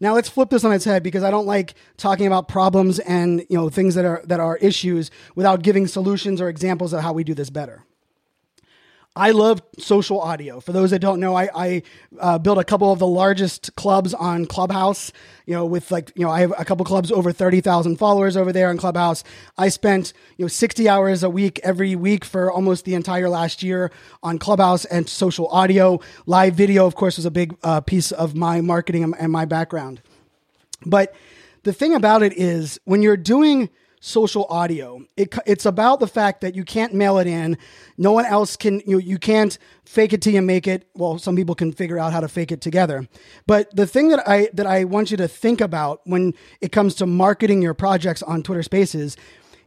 Now 0.00 0.14
let's 0.14 0.28
flip 0.28 0.50
this 0.50 0.64
on 0.64 0.72
its 0.72 0.84
head 0.84 1.02
because 1.02 1.24
I 1.24 1.30
don't 1.30 1.46
like 1.46 1.74
talking 1.96 2.26
about 2.26 2.46
problems 2.46 3.00
and 3.00 3.40
you 3.48 3.56
know 3.56 3.68
things 3.68 3.96
that 3.96 4.04
are 4.04 4.22
that 4.26 4.38
are 4.38 4.56
issues 4.58 5.10
without 5.34 5.62
giving 5.62 5.86
solutions 5.86 6.40
or 6.40 6.48
examples 6.48 6.92
of 6.92 7.02
how 7.02 7.12
we 7.12 7.24
do 7.24 7.34
this 7.34 7.50
better. 7.50 7.84
I 9.18 9.32
love 9.32 9.60
social 9.78 10.20
audio. 10.20 10.60
For 10.60 10.70
those 10.70 10.92
that 10.92 11.00
don't 11.00 11.18
know, 11.18 11.34
I, 11.34 11.48
I 11.52 11.82
uh, 12.20 12.38
built 12.38 12.56
a 12.56 12.62
couple 12.62 12.92
of 12.92 13.00
the 13.00 13.06
largest 13.06 13.74
clubs 13.74 14.14
on 14.14 14.46
Clubhouse. 14.46 15.10
You 15.44 15.54
know, 15.54 15.66
with 15.66 15.90
like 15.90 16.12
you 16.14 16.24
know, 16.24 16.30
I 16.30 16.40
have 16.40 16.54
a 16.56 16.64
couple 16.64 16.86
clubs 16.86 17.10
over 17.10 17.32
thirty 17.32 17.60
thousand 17.60 17.96
followers 17.96 18.36
over 18.36 18.52
there 18.52 18.68
on 18.68 18.78
Clubhouse. 18.78 19.24
I 19.58 19.70
spent 19.70 20.12
you 20.36 20.44
know 20.44 20.48
sixty 20.48 20.88
hours 20.88 21.24
a 21.24 21.30
week 21.30 21.58
every 21.64 21.96
week 21.96 22.24
for 22.24 22.52
almost 22.52 22.84
the 22.84 22.94
entire 22.94 23.28
last 23.28 23.60
year 23.60 23.90
on 24.22 24.38
Clubhouse 24.38 24.84
and 24.84 25.08
social 25.08 25.48
audio. 25.48 25.98
Live 26.26 26.54
video, 26.54 26.86
of 26.86 26.94
course, 26.94 27.16
was 27.16 27.26
a 27.26 27.30
big 27.32 27.56
uh, 27.64 27.80
piece 27.80 28.12
of 28.12 28.36
my 28.36 28.60
marketing 28.60 29.12
and 29.18 29.32
my 29.32 29.46
background. 29.46 30.00
But 30.86 31.12
the 31.64 31.72
thing 31.72 31.92
about 31.92 32.22
it 32.22 32.34
is, 32.34 32.78
when 32.84 33.02
you're 33.02 33.16
doing 33.16 33.68
social 34.00 34.46
audio. 34.48 35.04
It, 35.16 35.34
it's 35.46 35.66
about 35.66 36.00
the 36.00 36.06
fact 36.06 36.40
that 36.40 36.54
you 36.54 36.64
can't 36.64 36.94
mail 36.94 37.18
it 37.18 37.26
in. 37.26 37.58
No 37.96 38.12
one 38.12 38.24
else 38.24 38.56
can, 38.56 38.80
you, 38.86 38.98
you 38.98 39.18
can't 39.18 39.58
fake 39.84 40.12
it 40.12 40.22
till 40.22 40.32
you 40.32 40.42
make 40.42 40.66
it. 40.66 40.88
Well, 40.94 41.18
some 41.18 41.36
people 41.36 41.54
can 41.54 41.72
figure 41.72 41.98
out 41.98 42.12
how 42.12 42.20
to 42.20 42.28
fake 42.28 42.52
it 42.52 42.60
together. 42.60 43.08
But 43.46 43.74
the 43.74 43.86
thing 43.86 44.08
that 44.08 44.28
I, 44.28 44.48
that 44.52 44.66
I 44.66 44.84
want 44.84 45.10
you 45.10 45.16
to 45.16 45.28
think 45.28 45.60
about 45.60 46.00
when 46.04 46.34
it 46.60 46.72
comes 46.72 46.94
to 46.96 47.06
marketing 47.06 47.62
your 47.62 47.74
projects 47.74 48.22
on 48.22 48.42
Twitter 48.42 48.62
Spaces 48.62 49.16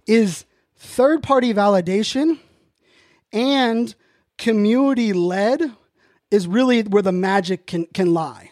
is 0.07 0.45
third 0.75 1.23
party 1.23 1.53
validation 1.53 2.39
and 3.33 3.93
community 4.37 5.13
led 5.13 5.61
is 6.31 6.47
really 6.47 6.83
where 6.83 7.03
the 7.03 7.11
magic 7.11 7.67
can, 7.67 7.85
can 7.93 8.13
lie. 8.13 8.49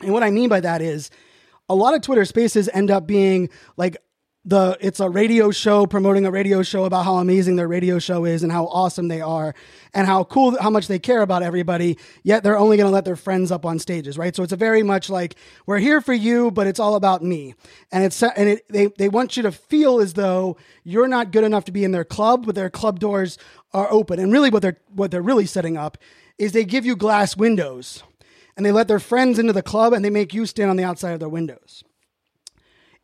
And 0.00 0.12
what 0.12 0.22
I 0.22 0.30
mean 0.30 0.48
by 0.48 0.60
that 0.60 0.80
is, 0.82 1.10
a 1.68 1.74
lot 1.74 1.94
of 1.94 2.02
Twitter 2.02 2.24
spaces 2.24 2.68
end 2.72 2.90
up 2.90 3.06
being 3.06 3.48
like 3.76 3.96
the 4.44 4.76
it's 4.80 5.00
a 5.00 5.10
radio 5.10 5.50
show 5.50 5.86
promoting 5.86 6.24
a 6.24 6.30
radio 6.30 6.62
show 6.62 6.84
about 6.84 7.04
how 7.04 7.16
amazing 7.16 7.56
their 7.56 7.68
radio 7.68 7.98
show 7.98 8.24
is 8.24 8.42
and 8.42 8.50
how 8.50 8.64
awesome 8.66 9.08
they 9.08 9.20
are 9.20 9.54
and 9.92 10.06
how 10.06 10.24
cool 10.24 10.56
how 10.62 10.70
much 10.70 10.88
they 10.88 10.98
care 10.98 11.20
about 11.20 11.42
everybody 11.42 11.98
yet 12.22 12.42
they're 12.42 12.56
only 12.56 12.78
going 12.78 12.86
to 12.86 12.92
let 12.92 13.04
their 13.04 13.16
friends 13.16 13.52
up 13.52 13.66
on 13.66 13.78
stages 13.78 14.16
right? 14.16 14.34
So 14.34 14.42
it's 14.42 14.52
a 14.52 14.56
very 14.56 14.82
much 14.82 15.10
like 15.10 15.36
we're 15.66 15.78
here 15.78 16.00
for 16.00 16.14
you 16.14 16.50
but 16.50 16.66
it's 16.66 16.80
all 16.80 16.94
about 16.94 17.22
me. 17.22 17.54
And 17.92 18.02
it's 18.02 18.22
and 18.22 18.48
it, 18.48 18.66
they 18.70 18.86
they 18.86 19.10
want 19.10 19.36
you 19.36 19.42
to 19.42 19.52
feel 19.52 20.00
as 20.00 20.14
though 20.14 20.56
you're 20.84 21.08
not 21.08 21.32
good 21.32 21.44
enough 21.44 21.66
to 21.66 21.72
be 21.72 21.84
in 21.84 21.92
their 21.92 22.04
club 22.04 22.46
but 22.46 22.54
their 22.54 22.70
club 22.70 22.98
doors 22.98 23.36
are 23.74 23.92
open. 23.92 24.18
And 24.18 24.32
really 24.32 24.48
what 24.48 24.62
they're 24.62 24.78
what 24.94 25.10
they're 25.10 25.20
really 25.20 25.46
setting 25.46 25.76
up 25.76 25.98
is 26.38 26.52
they 26.52 26.64
give 26.64 26.86
you 26.86 26.96
glass 26.96 27.36
windows 27.36 28.02
and 28.56 28.64
they 28.64 28.72
let 28.72 28.88
their 28.88 29.00
friends 29.00 29.38
into 29.38 29.52
the 29.52 29.62
club 29.62 29.92
and 29.92 30.02
they 30.02 30.10
make 30.10 30.32
you 30.32 30.46
stand 30.46 30.70
on 30.70 30.76
the 30.76 30.84
outside 30.84 31.12
of 31.12 31.20
their 31.20 31.28
windows 31.28 31.84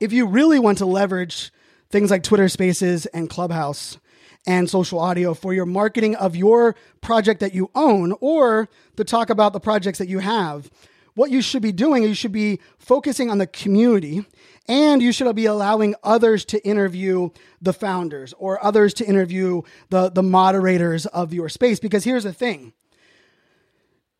if 0.01 0.13
you 0.13 0.27
really 0.27 0.59
want 0.59 0.79
to 0.79 0.87
leverage 0.87 1.53
things 1.91 2.11
like 2.11 2.23
Twitter 2.23 2.49
Spaces 2.49 3.07
and 3.07 3.31
Clubhouse 3.31 3.99
and 4.47 4.69
social 4.69 4.99
audio 4.99 5.35
for 5.35 5.53
your 5.53 5.67
marketing 5.67 6.15
of 6.17 6.37
your 6.37 6.77
project 7.01 7.41
that 7.41 7.55
you 7.55 7.71
own 7.75 8.15
or 8.21 8.69
to 8.97 9.05
talk 9.05 9.31
about 9.31 9.53
the 9.53 9.61
projects 9.61 9.99
that 9.99 10.09
you 10.09 10.19
have, 10.19 10.71
what 11.15 11.31
you 11.31 11.41
should 11.41 11.63
be 11.63 11.73
doing, 11.73 12.03
is 12.03 12.11
you 12.11 12.15
should 12.15 12.33
be 12.33 12.61
focusing 12.79 13.31
on 13.31 13.39
the 13.39 13.47
community 13.47 14.25
and 14.69 15.03
you 15.03 15.13
should 15.13 15.35
be 15.35 15.47
allowing 15.47 15.95
others 16.03 16.45
to 16.45 16.65
interview 16.67 17.31
the 17.63 17.73
founders 17.73 18.35
or 18.39 18.63
others 18.65 18.93
to 18.95 19.05
interview 19.05 19.63
the, 19.89 20.11
the 20.11 20.23
moderators 20.23 21.07
of 21.07 21.33
your 21.33 21.49
space. 21.49 21.81
Because 21.81 22.05
here's 22.05 22.25
the 22.25 22.33
thing 22.33 22.73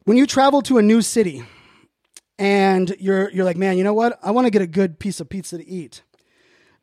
when 0.05 0.17
you 0.17 0.27
travel 0.27 0.63
to 0.63 0.79
a 0.79 0.83
new 0.83 1.03
city, 1.03 1.45
and 2.39 2.95
you're 2.99 3.31
you're 3.31 3.45
like, 3.45 3.57
man, 3.57 3.79
you 3.79 3.85
know 3.85 3.95
what? 3.95 4.19
I 4.23 4.31
want 4.31 4.47
to 4.47 4.51
get 4.51 4.63
a 4.63 4.67
good 4.67 4.99
piece 4.99 5.21
of 5.21 5.29
pizza 5.29 5.59
to 5.59 5.67
eat. 5.67 6.03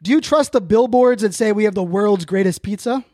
Do 0.02 0.12
you 0.12 0.20
trust 0.20 0.52
the 0.52 0.62
billboards 0.62 1.22
that 1.22 1.34
say 1.34 1.52
we 1.52 1.64
have 1.64 1.76
the 1.76 1.84
world's 1.84 2.26
greatest 2.26 2.62
pizza? 2.62 3.06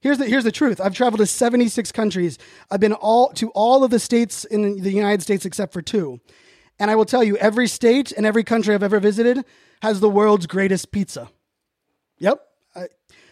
Here's 0.00 0.18
the 0.18 0.26
here's 0.26 0.44
the 0.44 0.52
truth. 0.52 0.80
I've 0.80 0.94
traveled 0.94 1.20
to 1.20 1.26
76 1.26 1.90
countries. 1.92 2.38
I've 2.70 2.80
been 2.80 2.92
all 2.92 3.30
to 3.34 3.50
all 3.50 3.84
of 3.84 3.90
the 3.90 3.98
states 3.98 4.44
in 4.44 4.82
the 4.82 4.92
United 4.92 5.22
States 5.22 5.44
except 5.44 5.72
for 5.72 5.82
two. 5.82 6.20
And 6.78 6.90
I 6.90 6.96
will 6.96 7.04
tell 7.04 7.24
you, 7.24 7.36
every 7.36 7.68
state 7.68 8.12
and 8.12 8.26
every 8.26 8.44
country 8.44 8.74
I've 8.74 8.82
ever 8.82 9.00
visited 9.00 9.44
has 9.80 10.00
the 10.00 10.10
world's 10.10 10.46
greatest 10.46 10.92
pizza. 10.92 11.30
Yep. 12.18 12.40
I, 12.74 12.86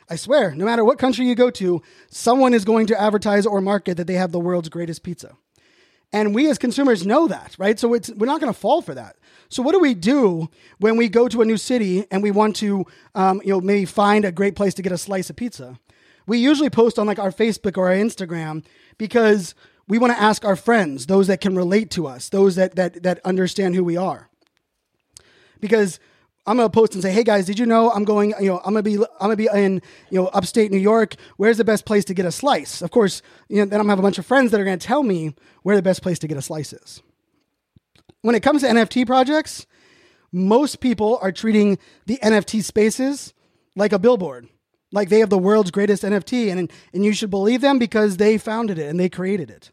I 0.09 0.17
swear, 0.17 0.55
no 0.55 0.65
matter 0.65 0.85
what 0.85 0.99
country 0.99 1.27
you 1.27 1.35
go 1.35 1.51
to, 1.51 1.83
someone 2.09 2.55
is 2.55 2.65
going 2.65 2.87
to 2.89 3.01
advertise 3.01 3.47
or 3.47 3.61
market 3.61 3.97
that 3.97 4.07
they 4.07 4.15
have 4.15 4.33
the 4.33 4.41
world's 4.41 4.69
greatest 4.69 5.03
pizza. 5.03 5.37
And 6.13 6.35
we 6.35 6.51
as 6.51 6.59
consumers 6.59 7.07
know 7.07 7.27
that, 7.29 7.55
right? 7.59 7.79
So 7.79 7.95
it's, 7.95 8.11
we're 8.11 8.27
not 8.27 8.41
going 8.41 8.53
to 8.53 8.59
fall 8.59 8.83
for 8.83 8.95
that. 8.95 9.17
So 9.49 9.63
what 9.63 9.73
do 9.73 9.81
we 9.81 9.95
do 9.95 10.51
when 10.79 10.97
we 10.97 11.09
go 11.09 11.29
to 11.29 11.41
a 11.43 11.45
new 11.45 11.57
city 11.57 12.07
and 12.11 12.23
we 12.23 12.31
want 12.31 12.57
to, 12.57 12.85
um, 13.15 13.41
you 13.45 13.51
know, 13.51 13.61
maybe 13.61 13.85
find 13.87 14.25
a 14.25 14.33
great 14.33 14.55
place 14.55 14.75
to 14.75 14.83
get 14.83 14.93
a 14.93 14.99
slice 14.99 15.31
of 15.31 15.37
pizza? 15.37 15.79
We 16.27 16.39
usually 16.39 16.71
post 16.71 16.99
on 16.99 17.07
like 17.07 17.19
our 17.19 17.31
Facebook 17.31 17.77
or 17.77 17.89
our 17.89 17.95
Instagram 17.95 18.65
because 18.99 19.55
we 19.89 19.99
want 19.99 20.13
to 20.13 20.21
ask 20.21 20.45
our 20.45 20.57
friends, 20.57 21.07
those 21.07 21.27
that 21.27 21.41
can 21.41 21.57
relate 21.57 21.91
to 21.93 22.07
us, 22.07 22.29
those 22.29 22.55
that 22.57 22.77
that 22.77 23.03
that 23.03 23.21
understand 23.25 23.75
who 23.75 23.85
we 23.85 23.97
are. 23.97 24.29
Because 25.61 25.99
I'm 26.45 26.57
gonna 26.57 26.71
post 26.71 26.95
and 26.95 27.03
say, 27.03 27.13
"Hey 27.13 27.23
guys, 27.23 27.47
did 27.47 27.59
you 27.59 27.67
know 27.67 27.91
I'm 27.91 28.05
going? 28.05 28.35
You 28.41 28.49
know, 28.49 28.59
I'm 28.59 28.75
gonna 28.75 28.83
be 28.83 28.97
I'm 28.97 29.05
gonna 29.21 29.37
be 29.37 29.49
in 29.55 29.81
you 30.11 30.21
know 30.21 30.27
upstate 30.29 30.73
New 30.73 30.79
York. 30.79 31.15
Where's 31.37 31.57
the 31.57 31.65
best 31.65 31.85
place 31.85 32.05
to 32.07 32.15
get 32.15 32.27
a 32.27 32.33
slice?" 32.33 32.83
Of 32.83 32.91
course, 32.91 33.23
you 33.49 33.59
know, 33.59 33.67
then 33.67 33.79
I'm 33.79 33.85
gonna 33.85 33.93
have 33.93 33.99
a 34.01 34.03
bunch 34.03 34.19
of 34.19 34.27
friends 34.27 34.51
that 34.51 34.61
are 34.61 34.65
gonna 34.65 34.77
tell 34.77 35.05
me 35.05 35.35
where 35.63 35.77
the 35.77 35.83
best 35.83 36.03
place 36.03 36.19
to 36.21 36.27
get 36.27 36.37
a 36.37 36.43
slice 36.43 36.73
is. 36.73 37.01
When 38.23 38.35
it 38.35 38.43
comes 38.43 38.63
to 38.63 38.69
NFT 38.69 39.05
projects, 39.07 39.67
most 40.33 40.81
people 40.81 41.19
are 41.23 41.31
treating 41.31 41.79
the 42.07 42.19
NFT 42.23 42.63
spaces 42.63 43.35
like 43.77 43.93
a 43.93 43.99
billboard, 43.99 44.49
like 44.91 45.11
they 45.11 45.21
have 45.21 45.31
the 45.31 45.39
world's 45.39 45.71
greatest 45.71 46.03
NFT, 46.03 46.51
and 46.51 46.73
and 46.93 47.05
you 47.05 47.13
should 47.13 47.31
believe 47.31 47.61
them 47.61 47.79
because 47.79 48.17
they 48.17 48.37
founded 48.37 48.81
it 48.81 48.89
and 48.89 48.99
they 48.99 49.09
created 49.09 49.49
it. 49.49 49.71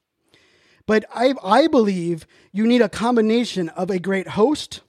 But 0.85 1.05
I 1.13 1.33
I 1.43 1.65
believe 1.65 2.27
you 2.51 2.67
need 2.67 2.83
a 2.83 2.89
combination 2.89 3.69
of 3.69 3.89
a 3.89 3.97
great 3.97 4.29
host 4.29 4.81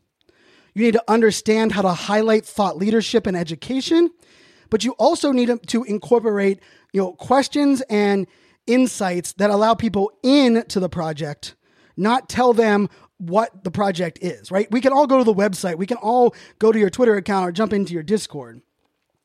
you 0.74 0.84
need 0.84 0.94
to 0.94 1.04
understand 1.08 1.72
how 1.72 1.82
to 1.82 1.92
highlight 1.92 2.44
thought 2.44 2.76
leadership 2.76 3.26
and 3.26 3.36
education, 3.36 4.10
but 4.70 4.84
you 4.84 4.92
also 4.92 5.32
need 5.32 5.50
to 5.68 5.84
incorporate, 5.84 6.60
you 6.92 7.00
know, 7.00 7.12
questions 7.12 7.82
and 7.90 8.26
insights 8.66 9.32
that 9.34 9.50
allow 9.50 9.74
people 9.74 10.12
into 10.22 10.78
the 10.80 10.88
project, 10.88 11.54
not 11.96 12.28
tell 12.28 12.52
them 12.52 12.88
what 13.18 13.64
the 13.64 13.70
project 13.70 14.18
is, 14.22 14.50
right? 14.50 14.70
We 14.70 14.80
can 14.80 14.92
all 14.92 15.06
go 15.06 15.18
to 15.18 15.24
the 15.24 15.34
website. 15.34 15.76
We 15.76 15.86
can 15.86 15.98
all 15.98 16.34
go 16.58 16.72
to 16.72 16.78
your 16.78 16.88
Twitter 16.88 17.16
account 17.16 17.46
or 17.46 17.52
jump 17.52 17.72
into 17.72 17.92
your 17.92 18.02
Discord. 18.02 18.62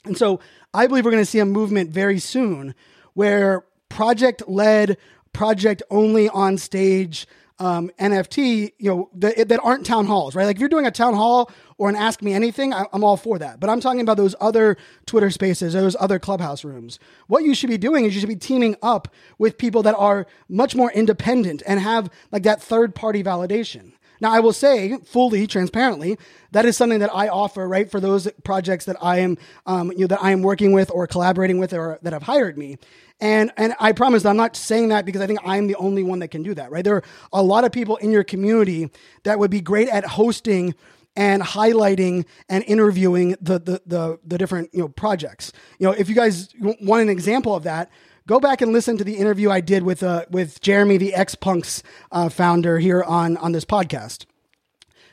And 0.03 0.17
so 0.17 0.39
I 0.73 0.87
believe 0.87 1.05
we're 1.05 1.11
going 1.11 1.23
to 1.23 1.29
see 1.29 1.39
a 1.39 1.45
movement 1.45 1.91
very 1.91 2.19
soon 2.19 2.75
where 3.13 3.65
project 3.87 4.43
led, 4.47 4.97
project 5.31 5.81
only 5.89 6.27
on 6.27 6.57
stage 6.57 7.27
um, 7.59 7.89
NFT, 7.99 8.73
you 8.77 8.89
know, 8.89 9.09
that, 9.15 9.47
that 9.47 9.59
aren't 9.63 9.85
town 9.85 10.05
halls, 10.05 10.35
right? 10.35 10.45
Like 10.45 10.57
if 10.57 10.59
you're 10.59 10.69
doing 10.69 10.85
a 10.85 10.91
town 10.91 11.13
hall 11.13 11.51
or 11.77 11.89
an 11.89 11.95
Ask 11.95 12.21
Me 12.21 12.33
Anything, 12.33 12.73
I, 12.73 12.85
I'm 12.91 13.03
all 13.03 13.17
for 13.17 13.39
that. 13.39 13.59
But 13.59 13.69
I'm 13.69 13.79
talking 13.79 14.01
about 14.01 14.17
those 14.17 14.35
other 14.41 14.77
Twitter 15.05 15.29
spaces, 15.29 15.73
those 15.73 15.95
other 15.99 16.19
clubhouse 16.19 16.63
rooms. 16.63 16.99
What 17.27 17.43
you 17.43 17.55
should 17.55 17.69
be 17.69 17.77
doing 17.77 18.05
is 18.05 18.13
you 18.13 18.19
should 18.19 18.29
be 18.29 18.35
teaming 18.35 18.75
up 18.81 19.07
with 19.37 19.57
people 19.57 19.83
that 19.83 19.95
are 19.97 20.27
much 20.49 20.75
more 20.75 20.91
independent 20.91 21.63
and 21.65 21.79
have 21.79 22.09
like 22.31 22.43
that 22.43 22.61
third 22.61 22.93
party 22.93 23.23
validation. 23.23 23.93
Now, 24.21 24.31
I 24.31 24.39
will 24.39 24.53
say 24.53 24.97
fully, 25.05 25.47
transparently, 25.47 26.17
that 26.51 26.65
is 26.65 26.77
something 26.77 26.99
that 26.99 27.13
I 27.13 27.27
offer, 27.27 27.67
right, 27.67 27.89
for 27.89 27.99
those 27.99 28.29
projects 28.43 28.85
that 28.85 28.95
I 29.01 29.19
am, 29.19 29.37
um, 29.65 29.91
you 29.91 29.99
know, 29.99 30.07
that 30.07 30.23
I 30.23 30.31
am 30.31 30.41
working 30.41 30.71
with 30.71 30.89
or 30.91 31.07
collaborating 31.07 31.59
with 31.59 31.73
or 31.73 31.99
that 32.01 32.13
have 32.13 32.23
hired 32.23 32.57
me. 32.57 32.77
And 33.19 33.51
and 33.55 33.73
I 33.79 33.93
promise 33.93 34.25
I'm 34.25 34.35
not 34.37 34.55
saying 34.55 34.89
that 34.89 35.05
because 35.05 35.21
I 35.21 35.27
think 35.27 35.39
I'm 35.45 35.67
the 35.67 35.75
only 35.75 36.03
one 36.03 36.19
that 36.19 36.29
can 36.29 36.43
do 36.43 36.53
that, 36.55 36.71
right? 36.71 36.83
There 36.83 36.95
are 36.95 37.03
a 37.31 37.41
lot 37.41 37.63
of 37.63 37.71
people 37.71 37.95
in 37.97 38.11
your 38.11 38.23
community 38.23 38.89
that 39.23 39.39
would 39.39 39.51
be 39.51 39.61
great 39.61 39.87
at 39.87 40.05
hosting 40.05 40.75
and 41.15 41.41
highlighting 41.41 42.25
and 42.49 42.63
interviewing 42.65 43.35
the 43.41 43.59
the 43.59 43.81
the, 43.85 44.19
the 44.25 44.37
different 44.37 44.69
you 44.73 44.81
know 44.81 44.89
projects. 44.89 45.53
You 45.79 45.87
know, 45.87 45.93
if 45.93 46.09
you 46.09 46.15
guys 46.15 46.49
want 46.59 47.03
an 47.03 47.09
example 47.09 47.55
of 47.55 47.63
that, 47.63 47.89
go 48.27 48.39
back 48.39 48.61
and 48.61 48.71
listen 48.71 48.97
to 48.97 49.03
the 49.03 49.15
interview 49.15 49.49
I 49.49 49.61
did 49.61 49.83
with 49.83 50.03
uh, 50.03 50.25
with 50.29 50.61
Jeremy, 50.61 50.97
the 50.97 51.13
X 51.13 51.35
Punks 51.35 51.83
uh, 52.11 52.29
founder, 52.29 52.79
here 52.79 53.03
on 53.03 53.37
on 53.37 53.51
this 53.51 53.65
podcast. 53.65 54.25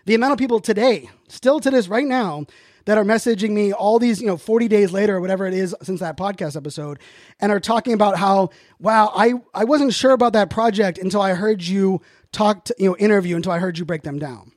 The 0.04 0.14
amount 0.14 0.32
of 0.32 0.38
people 0.38 0.60
today, 0.60 1.10
still 1.28 1.60
to 1.60 1.70
this 1.70 1.86
right 1.86 2.06
now, 2.06 2.46
that 2.86 2.98
are 2.98 3.04
messaging 3.04 3.50
me 3.50 3.72
all 3.72 3.98
these, 3.98 4.20
you 4.20 4.26
know, 4.26 4.36
40 4.36 4.68
days 4.68 4.92
later 4.92 5.16
or 5.16 5.20
whatever 5.20 5.46
it 5.46 5.54
is 5.54 5.74
since 5.82 6.00
that 6.00 6.16
podcast 6.16 6.56
episode 6.56 6.98
and 7.40 7.52
are 7.52 7.60
talking 7.60 7.92
about 7.92 8.18
how, 8.18 8.50
wow, 8.80 9.12
I, 9.14 9.34
I 9.54 9.64
wasn't 9.64 9.94
sure 9.94 10.12
about 10.12 10.32
that 10.32 10.50
project 10.50 10.98
until 10.98 11.20
I 11.20 11.34
heard 11.34 11.62
you 11.62 12.00
talk 12.32 12.64
to, 12.66 12.74
you 12.78 12.88
know, 12.90 12.96
interview 12.96 13.36
until 13.36 13.52
I 13.52 13.58
heard 13.58 13.78
you 13.78 13.84
break 13.84 14.02
them 14.02 14.18
down. 14.18 14.52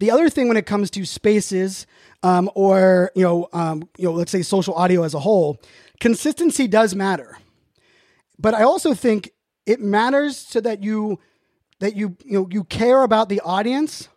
The 0.00 0.10
other 0.10 0.28
thing 0.28 0.48
when 0.48 0.56
it 0.56 0.66
comes 0.66 0.90
to 0.90 1.04
spaces 1.04 1.86
um, 2.22 2.50
or, 2.54 3.10
you 3.14 3.22
know, 3.22 3.48
um, 3.52 3.88
you 3.96 4.04
know, 4.06 4.12
let's 4.12 4.32
say 4.32 4.42
social 4.42 4.74
audio 4.74 5.02
as 5.04 5.14
a 5.14 5.20
whole, 5.20 5.60
consistency 6.00 6.66
does 6.66 6.94
matter. 6.94 7.38
But 8.42 8.54
I 8.54 8.64
also 8.64 8.92
think 8.92 9.30
it 9.64 9.80
matters 9.80 10.36
so 10.36 10.60
that 10.60 10.82
you, 10.82 11.20
that 11.78 11.96
you, 11.96 12.16
you 12.24 12.40
know, 12.40 12.48
you 12.50 12.64
care 12.64 13.02
about 13.02 13.28
the 13.28 13.40
audience 13.40 14.08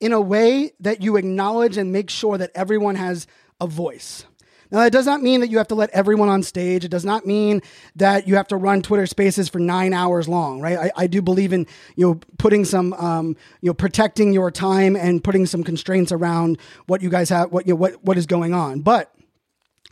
in 0.00 0.12
a 0.12 0.20
way 0.20 0.70
that 0.80 1.02
you 1.02 1.16
acknowledge 1.16 1.76
and 1.76 1.92
make 1.92 2.08
sure 2.08 2.38
that 2.38 2.52
everyone 2.54 2.94
has 2.94 3.26
a 3.60 3.66
voice. 3.66 4.24
Now, 4.70 4.80
that 4.80 4.92
does 4.92 5.06
not 5.06 5.22
mean 5.22 5.40
that 5.40 5.50
you 5.50 5.58
have 5.58 5.68
to 5.68 5.74
let 5.74 5.90
everyone 5.90 6.28
on 6.28 6.42
stage. 6.42 6.84
It 6.84 6.90
does 6.90 7.04
not 7.04 7.24
mean 7.24 7.62
that 7.94 8.26
you 8.26 8.34
have 8.36 8.48
to 8.48 8.56
run 8.56 8.82
Twitter 8.82 9.06
Spaces 9.06 9.48
for 9.48 9.58
nine 9.58 9.92
hours 9.92 10.28
long, 10.28 10.60
right? 10.60 10.76
I, 10.78 10.90
I 10.96 11.06
do 11.06 11.22
believe 11.22 11.52
in 11.52 11.66
you 11.94 12.06
know 12.06 12.20
putting 12.38 12.64
some 12.64 12.92
um, 12.94 13.36
you 13.60 13.68
know 13.68 13.74
protecting 13.74 14.32
your 14.32 14.50
time 14.50 14.96
and 14.96 15.22
putting 15.22 15.46
some 15.46 15.62
constraints 15.62 16.10
around 16.10 16.58
what 16.86 17.00
you 17.00 17.10
guys 17.10 17.28
have, 17.28 17.52
what 17.52 17.66
you 17.66 17.74
know, 17.74 17.76
what 17.76 18.04
what 18.04 18.18
is 18.18 18.26
going 18.26 18.54
on. 18.54 18.80
But 18.80 19.14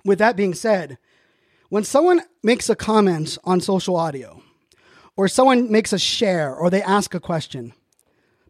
with 0.05 0.19
that 0.19 0.37
being 0.37 0.55
said, 0.55 0.99
when 1.75 1.83
someone 1.83 2.21
makes 2.41 2.71
a 2.71 2.77
comment 2.77 3.37
on 3.43 3.61
social 3.61 3.97
audio, 3.97 4.41
or 5.17 5.27
someone 5.27 5.73
makes 5.73 5.93
a 5.93 5.99
share, 5.99 6.55
or 6.55 6.71
they 6.71 6.81
ask 6.81 7.15
a 7.15 7.19
question, 7.19 7.73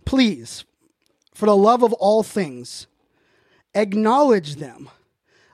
please 0.04 0.66
for 1.32 1.46
the 1.46 1.56
love 1.56 1.82
of 1.82 1.94
all 1.94 2.22
things, 2.22 2.86
acknowledge 3.74 4.56
them. 4.56 4.90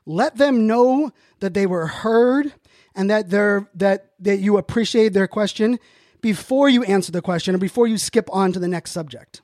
Let 0.04 0.36
them 0.36 0.66
know 0.66 1.12
that 1.38 1.54
they 1.54 1.64
were 1.64 1.86
heard 1.86 2.52
and 2.96 3.08
that 3.08 3.30
they're 3.30 3.70
that 3.76 4.14
that 4.18 4.40
you 4.40 4.58
appreciate 4.58 5.12
their 5.12 5.28
question 5.28 5.78
before 6.20 6.68
you 6.68 6.82
answer 6.82 7.12
the 7.12 7.22
question 7.22 7.54
or 7.54 7.58
before 7.58 7.86
you 7.86 7.98
skip 7.98 8.28
on 8.32 8.50
to 8.50 8.58
the 8.58 8.66
next 8.66 8.90
subject. 8.90 9.42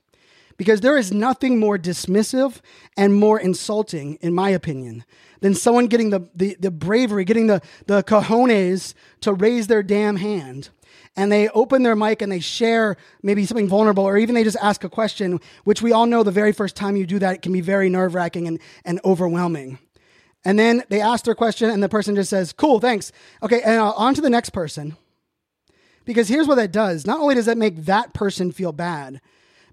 Because 0.56 0.80
there 0.80 0.96
is 0.96 1.12
nothing 1.12 1.58
more 1.58 1.78
dismissive 1.78 2.60
and 2.96 3.14
more 3.14 3.38
insulting, 3.38 4.14
in 4.22 4.34
my 4.34 4.50
opinion, 4.50 5.04
than 5.40 5.54
someone 5.54 5.86
getting 5.86 6.10
the, 6.10 6.28
the, 6.34 6.56
the 6.58 6.70
bravery, 6.70 7.24
getting 7.24 7.46
the, 7.46 7.60
the 7.86 8.02
cojones 8.02 8.94
to 9.20 9.34
raise 9.34 9.66
their 9.66 9.82
damn 9.82 10.16
hand 10.16 10.70
and 11.16 11.32
they 11.32 11.48
open 11.48 11.82
their 11.82 11.96
mic 11.96 12.20
and 12.22 12.30
they 12.30 12.40
share 12.40 12.96
maybe 13.22 13.46
something 13.46 13.68
vulnerable 13.68 14.04
or 14.04 14.18
even 14.18 14.34
they 14.34 14.44
just 14.44 14.58
ask 14.60 14.84
a 14.84 14.88
question, 14.88 15.40
which 15.64 15.82
we 15.82 15.92
all 15.92 16.06
know 16.06 16.22
the 16.22 16.30
very 16.30 16.52
first 16.52 16.76
time 16.76 16.96
you 16.96 17.06
do 17.06 17.18
that, 17.18 17.36
it 17.36 17.42
can 17.42 17.52
be 17.52 17.60
very 17.60 17.88
nerve 17.88 18.14
wracking 18.14 18.46
and, 18.46 18.60
and 18.84 19.00
overwhelming. 19.04 19.78
And 20.44 20.58
then 20.58 20.84
they 20.90 21.00
ask 21.00 21.24
their 21.24 21.34
question 21.34 21.70
and 21.70 21.82
the 21.82 21.88
person 21.88 22.14
just 22.14 22.30
says, 22.30 22.52
cool, 22.52 22.78
thanks. 22.78 23.10
Okay, 23.42 23.62
and 23.62 23.80
uh, 23.80 23.92
on 23.92 24.14
to 24.14 24.20
the 24.20 24.30
next 24.30 24.50
person. 24.50 24.96
Because 26.04 26.28
here's 26.28 26.46
what 26.46 26.54
that 26.56 26.70
does. 26.70 27.04
Not 27.06 27.18
only 27.18 27.34
does 27.34 27.46
that 27.46 27.58
make 27.58 27.84
that 27.86 28.14
person 28.14 28.52
feel 28.52 28.70
bad, 28.70 29.20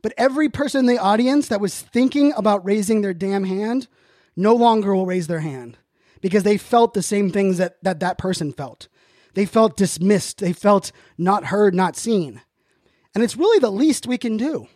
but 0.03 0.13
every 0.17 0.49
person 0.49 0.81
in 0.81 0.85
the 0.85 1.01
audience 1.01 1.47
that 1.47 1.61
was 1.61 1.81
thinking 1.81 2.33
about 2.37 2.63
raising 2.63 3.01
their 3.01 3.13
damn 3.13 3.45
hand 3.45 3.87
no 4.35 4.53
longer 4.53 4.93
will 4.93 5.07
raise 5.07 5.25
their 5.25 5.39
hand 5.39 5.77
because 6.21 6.43
they 6.43 6.57
felt 6.57 6.93
the 6.93 7.01
same 7.01 7.31
things 7.31 7.57
that 7.57 7.81
that, 7.81 7.99
that 8.01 8.19
person 8.19 8.53
felt. 8.53 8.87
They 9.33 9.45
felt 9.47 9.77
dismissed. 9.77 10.37
They 10.39 10.53
felt 10.53 10.91
not 11.17 11.45
heard, 11.45 11.73
not 11.73 11.95
seen. 11.95 12.41
And 13.15 13.23
it's 13.23 13.37
really 13.37 13.57
the 13.57 13.71
least 13.71 14.05
we 14.05 14.19
can 14.19 14.37
do. 14.37 14.67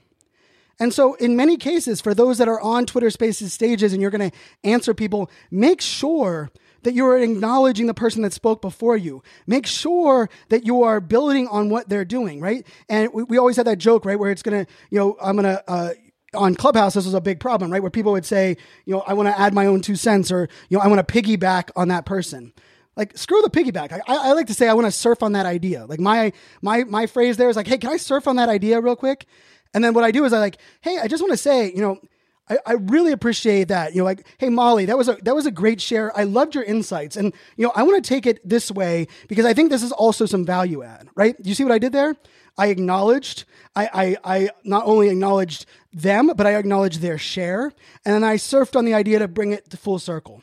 And 0.79 0.93
so, 0.93 1.15
in 1.15 1.35
many 1.35 1.57
cases, 1.57 2.01
for 2.01 2.13
those 2.13 2.37
that 2.37 2.47
are 2.47 2.61
on 2.61 2.85
Twitter 2.85 3.09
Spaces 3.09 3.51
stages 3.51 3.93
and 3.93 4.01
you're 4.01 4.11
going 4.11 4.31
to 4.31 4.37
answer 4.63 4.93
people, 4.93 5.29
make 5.49 5.81
sure 5.81 6.51
that 6.88 6.93
you 6.93 7.06
are 7.06 7.17
acknowledging 7.17 7.86
the 7.86 7.93
person 7.93 8.21
that 8.21 8.32
spoke 8.32 8.62
before 8.62 8.95
you. 8.95 9.21
Make 9.45 9.67
sure 9.67 10.30
that 10.47 10.65
you 10.65 10.84
are 10.84 11.02
building 11.02 11.45
on 11.50 11.67
what 11.67 11.89
they're 11.89 12.06
doing, 12.06 12.39
right? 12.39 12.65
And 12.88 13.12
we, 13.13 13.23
we 13.23 13.38
always 13.38 13.58
had 13.58 13.67
that 13.67 13.78
joke, 13.78 14.06
right, 14.06 14.17
where 14.17 14.32
it's 14.32 14.41
to, 14.41 14.65
you 14.89 14.97
know, 14.97 15.17
I'm 15.21 15.36
to, 15.36 15.62
uh, 15.69 15.89
on 16.34 16.56
Clubhouse, 16.56 16.93
this 16.93 17.04
was 17.04 17.13
a 17.13 17.19
big 17.19 17.41
problem, 17.41 17.73
right? 17.73 17.82
Where 17.82 17.91
people 17.91 18.13
would 18.13 18.26
say, 18.26 18.56
you 18.86 18.93
know, 18.93 19.02
I 19.06 19.15
want 19.15 19.28
to 19.28 19.38
add 19.38 19.54
my 19.54 19.65
own 19.65 19.82
two 19.82 19.97
cents 19.97 20.32
or, 20.32 20.47
you 20.69 20.78
know, 20.78 20.82
I 20.82 20.88
want 20.88 21.06
to 21.06 21.13
piggyback 21.13 21.71
on 21.76 21.89
that 21.89 22.06
person 22.06 22.54
like 22.95 23.17
screw 23.17 23.41
the 23.41 23.50
piggyback. 23.50 23.91
I, 23.91 24.00
I, 24.08 24.32
like 24.32 24.47
to 24.47 24.54
say 24.54 24.67
I 24.67 24.73
want 24.73 24.88
to 24.88 24.91
surf 24.91 25.21
on 25.21 25.34
that 25.34 25.45
idea. 25.45 25.86
Like 25.86 26.00
my 26.00 26.34
my 26.62 26.84
my 26.86 27.06
phrase 27.06 27.38
there 27.38 27.47
is 27.47 27.56
like, 27.56 27.67
hey, 27.67 27.78
can 27.78 27.91
I 27.91 27.97
surf 27.97 28.28
on 28.28 28.38
that 28.38 28.50
idea 28.50 28.82
real 28.82 28.95
quick? 28.95 29.28
And 29.73 29.84
then 29.84 29.93
what 29.93 30.04
I 30.04 30.12
do 30.12 30.26
is 30.26 30.34
I 30.34 30.39
like, 30.39 30.58
hey, 30.82 30.97
I 30.97 31.08
just 31.08 31.21
want 31.21 31.32
to 31.32 31.38
say, 31.38 31.71
you 31.71 31.82
know, 31.82 32.00
I, 32.49 32.57
I 32.65 32.73
really 32.73 33.12
appreciate 33.12 33.69
that. 33.69 33.93
You 33.93 33.99
know, 33.99 34.05
like, 34.05 34.25
hey, 34.38 34.49
Molly, 34.49 34.86
that 34.86 34.97
was 34.97 35.07
a 35.07 35.17
that 35.23 35.36
was 35.36 35.45
a 35.45 35.51
great 35.51 35.81
share. 35.81 36.17
I 36.17 36.23
loved 36.23 36.55
your 36.55 36.63
insights, 36.63 37.15
and 37.15 37.33
you 37.55 37.65
know, 37.65 37.71
I 37.75 37.83
want 37.83 38.03
to 38.03 38.07
take 38.07 38.25
it 38.25 38.47
this 38.47 38.71
way 38.71 39.07
because 39.27 39.45
I 39.45 39.53
think 39.53 39.69
this 39.69 39.83
is 39.83 39.91
also 39.91 40.25
some 40.25 40.45
value 40.45 40.83
add. 40.83 41.10
Right? 41.15 41.36
You 41.43 41.53
see 41.53 41.63
what 41.63 41.73
I 41.73 41.79
did 41.79 41.91
there? 41.91 42.15
I 42.57 42.67
acknowledged. 42.67 43.45
I 43.75 44.17
I, 44.23 44.38
I 44.38 44.49
not 44.63 44.86
only 44.86 45.10
acknowledged 45.10 45.65
them, 45.93 46.31
but 46.36 46.45
I 46.47 46.55
acknowledged 46.55 47.01
their 47.01 47.17
share, 47.17 47.73
and 48.05 48.15
then 48.15 48.23
I 48.23 48.36
surfed 48.36 48.75
on 48.75 48.86
the 48.86 48.93
idea 48.93 49.19
to 49.19 49.27
bring 49.27 49.51
it 49.51 49.69
to 49.71 49.77
full 49.77 49.99
circle 49.99 50.41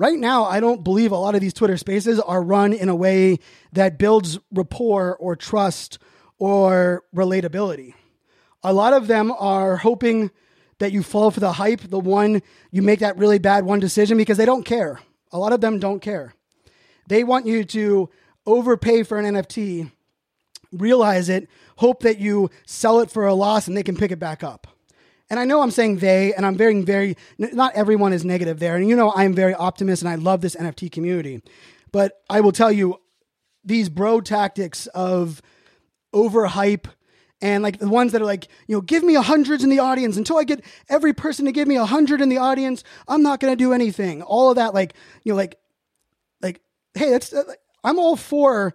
right 0.00 0.18
now, 0.18 0.44
I 0.44 0.60
don't 0.60 0.82
believe 0.82 1.12
a 1.12 1.16
lot 1.16 1.34
of 1.34 1.42
these 1.42 1.52
Twitter 1.52 1.76
spaces 1.76 2.18
are 2.18 2.42
run 2.42 2.72
in 2.72 2.88
a 2.88 2.96
way 2.96 3.38
that 3.72 3.98
builds 3.98 4.38
rapport 4.50 5.14
or 5.16 5.36
trust 5.36 5.98
or 6.38 7.04
relatability. 7.14 7.92
A 8.64 8.72
lot 8.72 8.94
of 8.94 9.06
them 9.06 9.30
are 9.30 9.76
hoping 9.76 10.30
that 10.80 10.92
you 10.92 11.02
fall 11.02 11.30
for 11.30 11.40
the 11.40 11.52
hype, 11.52 11.82
the 11.82 12.00
one 12.00 12.42
you 12.70 12.82
make 12.82 13.00
that 13.00 13.16
really 13.16 13.38
bad 13.38 13.64
one 13.64 13.80
decision 13.80 14.18
because 14.18 14.36
they 14.36 14.46
don't 14.46 14.64
care. 14.64 14.98
A 15.30 15.38
lot 15.38 15.52
of 15.52 15.60
them 15.60 15.78
don't 15.78 16.00
care. 16.00 16.34
They 17.06 17.22
want 17.22 17.46
you 17.46 17.64
to 17.64 18.10
overpay 18.46 19.04
for 19.04 19.18
an 19.18 19.34
NFT, 19.34 19.92
realize 20.72 21.28
it, 21.28 21.48
hope 21.76 22.02
that 22.02 22.18
you 22.18 22.50
sell 22.66 23.00
it 23.00 23.10
for 23.10 23.26
a 23.26 23.34
loss 23.34 23.68
and 23.68 23.76
they 23.76 23.82
can 23.82 23.96
pick 23.96 24.10
it 24.10 24.18
back 24.18 24.42
up. 24.42 24.66
And 25.28 25.38
I 25.38 25.44
know 25.44 25.62
I'm 25.62 25.70
saying 25.70 25.98
they, 25.98 26.34
and 26.34 26.44
I'm 26.44 26.56
very, 26.56 26.80
very, 26.82 27.16
not 27.38 27.74
everyone 27.74 28.12
is 28.12 28.24
negative 28.24 28.58
there. 28.58 28.74
And 28.74 28.88
you 28.88 28.96
know, 28.96 29.12
I'm 29.14 29.34
very 29.34 29.54
optimist 29.54 30.02
and 30.02 30.08
I 30.08 30.16
love 30.16 30.40
this 30.40 30.56
NFT 30.56 30.90
community. 30.90 31.42
But 31.92 32.20
I 32.28 32.40
will 32.40 32.52
tell 32.52 32.72
you, 32.72 33.00
these 33.62 33.90
bro 33.90 34.22
tactics 34.22 34.86
of 34.88 35.42
overhype 36.14 36.86
and 37.42 37.62
like 37.62 37.78
the 37.78 37.88
ones 37.88 38.12
that 38.12 38.22
are 38.22 38.26
like, 38.26 38.48
you 38.66 38.76
know, 38.76 38.80
give 38.80 39.02
me 39.02 39.14
a 39.14 39.22
hundreds 39.22 39.64
in 39.64 39.70
the 39.70 39.78
audience 39.78 40.16
until 40.16 40.38
I 40.38 40.44
get 40.44 40.64
every 40.88 41.12
person 41.12 41.44
to 41.46 41.52
give 41.52 41.66
me 41.66 41.76
a 41.76 41.84
hundred 41.84 42.20
in 42.20 42.28
the 42.28 42.38
audience. 42.38 42.84
I'm 43.08 43.22
not 43.22 43.40
going 43.40 43.52
to 43.52 43.56
do 43.56 43.72
anything. 43.72 44.22
All 44.22 44.50
of 44.50 44.56
that, 44.56 44.74
like, 44.74 44.94
you 45.24 45.32
know, 45.32 45.36
like, 45.36 45.58
like, 46.42 46.60
hey, 46.94 47.10
that's, 47.10 47.32
uh, 47.32 47.44
I'm 47.82 47.98
all 47.98 48.16
for 48.16 48.74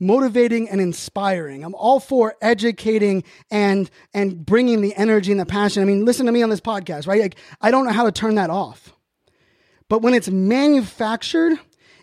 motivating 0.00 0.68
and 0.68 0.80
inspiring. 0.80 1.64
I'm 1.64 1.74
all 1.74 2.00
for 2.00 2.36
educating 2.40 3.24
and 3.50 3.90
and 4.14 4.44
bringing 4.44 4.80
the 4.80 4.94
energy 4.94 5.32
and 5.32 5.40
the 5.40 5.46
passion. 5.46 5.82
I 5.82 5.86
mean, 5.86 6.04
listen 6.04 6.26
to 6.26 6.32
me 6.32 6.42
on 6.42 6.50
this 6.50 6.60
podcast, 6.60 7.06
right? 7.06 7.20
Like 7.20 7.36
I 7.60 7.70
don't 7.70 7.84
know 7.84 7.92
how 7.92 8.04
to 8.04 8.12
turn 8.12 8.36
that 8.36 8.50
off. 8.50 8.92
But 9.88 10.02
when 10.02 10.14
it's 10.14 10.28
manufactured, 10.28 11.58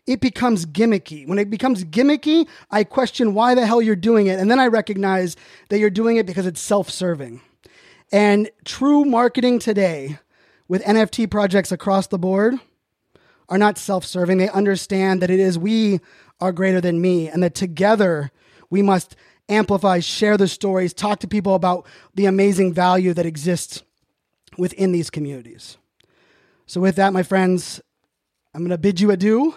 it 0.07 0.21
becomes 0.21 0.65
gimmicky. 0.65 1.27
When 1.27 1.39
it 1.39 1.49
becomes 1.49 1.83
gimmicky, 1.83 2.47
I 2.69 2.83
question 2.83 3.33
why 3.33 3.55
the 3.55 3.65
hell 3.65 3.81
you're 3.81 3.95
doing 3.95 4.27
it. 4.27 4.39
And 4.39 4.49
then 4.51 4.59
I 4.59 4.67
recognize 4.67 5.35
that 5.69 5.79
you're 5.79 5.89
doing 5.89 6.17
it 6.17 6.25
because 6.25 6.45
it's 6.45 6.61
self 6.61 6.89
serving. 6.89 7.41
And 8.11 8.49
true 8.63 9.03
marketing 9.03 9.59
today 9.59 10.19
with 10.67 10.83
NFT 10.83 11.29
projects 11.29 11.71
across 11.71 12.07
the 12.07 12.19
board 12.19 12.55
are 13.49 13.57
not 13.57 13.77
self 13.77 14.05
serving. 14.05 14.37
They 14.37 14.49
understand 14.49 15.21
that 15.21 15.31
it 15.31 15.39
is 15.39 15.57
we 15.57 15.99
are 16.39 16.51
greater 16.51 16.81
than 16.81 17.01
me 17.01 17.27
and 17.27 17.41
that 17.41 17.55
together 17.55 18.31
we 18.69 18.81
must 18.81 19.15
amplify, 19.49 19.99
share 19.99 20.37
the 20.37 20.47
stories, 20.47 20.93
talk 20.93 21.19
to 21.19 21.27
people 21.27 21.55
about 21.55 21.85
the 22.13 22.25
amazing 22.25 22.73
value 22.73 23.13
that 23.13 23.25
exists 23.25 23.83
within 24.57 24.91
these 24.91 25.09
communities. 25.09 25.77
So, 26.65 26.81
with 26.81 26.95
that, 26.95 27.13
my 27.13 27.23
friends, 27.23 27.79
I'm 28.53 28.61
going 28.61 28.71
to 28.71 28.77
bid 28.77 28.99
you 28.99 29.11
adieu. 29.11 29.55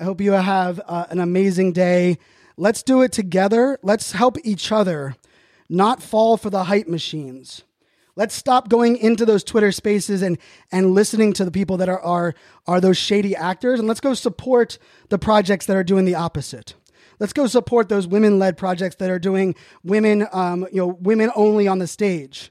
I 0.00 0.04
hope 0.04 0.22
you 0.22 0.32
have 0.32 0.80
uh, 0.86 1.04
an 1.10 1.20
amazing 1.20 1.74
day. 1.74 2.16
Let's 2.56 2.82
do 2.82 3.02
it 3.02 3.12
together. 3.12 3.78
Let's 3.82 4.12
help 4.12 4.38
each 4.42 4.72
other 4.72 5.14
not 5.68 6.02
fall 6.02 6.38
for 6.38 6.48
the 6.48 6.64
hype 6.64 6.88
machines. 6.88 7.64
Let's 8.16 8.34
stop 8.34 8.70
going 8.70 8.96
into 8.96 9.26
those 9.26 9.44
Twitter 9.44 9.70
spaces 9.70 10.22
and, 10.22 10.38
and 10.72 10.92
listening 10.92 11.34
to 11.34 11.44
the 11.44 11.50
people 11.50 11.76
that 11.76 11.90
are, 11.90 12.00
are, 12.00 12.34
are 12.66 12.80
those 12.80 12.96
shady 12.96 13.36
actors. 13.36 13.78
And 13.78 13.86
let's 13.86 14.00
go 14.00 14.14
support 14.14 14.78
the 15.10 15.18
projects 15.18 15.66
that 15.66 15.76
are 15.76 15.84
doing 15.84 16.06
the 16.06 16.14
opposite. 16.14 16.72
Let's 17.18 17.34
go 17.34 17.46
support 17.46 17.90
those 17.90 18.06
women 18.06 18.38
led 18.38 18.56
projects 18.56 18.96
that 18.96 19.10
are 19.10 19.18
doing 19.18 19.54
women, 19.84 20.26
um, 20.32 20.66
you 20.72 20.78
know, 20.78 20.86
women 20.86 21.30
only 21.36 21.68
on 21.68 21.78
the 21.78 21.86
stage. 21.86 22.50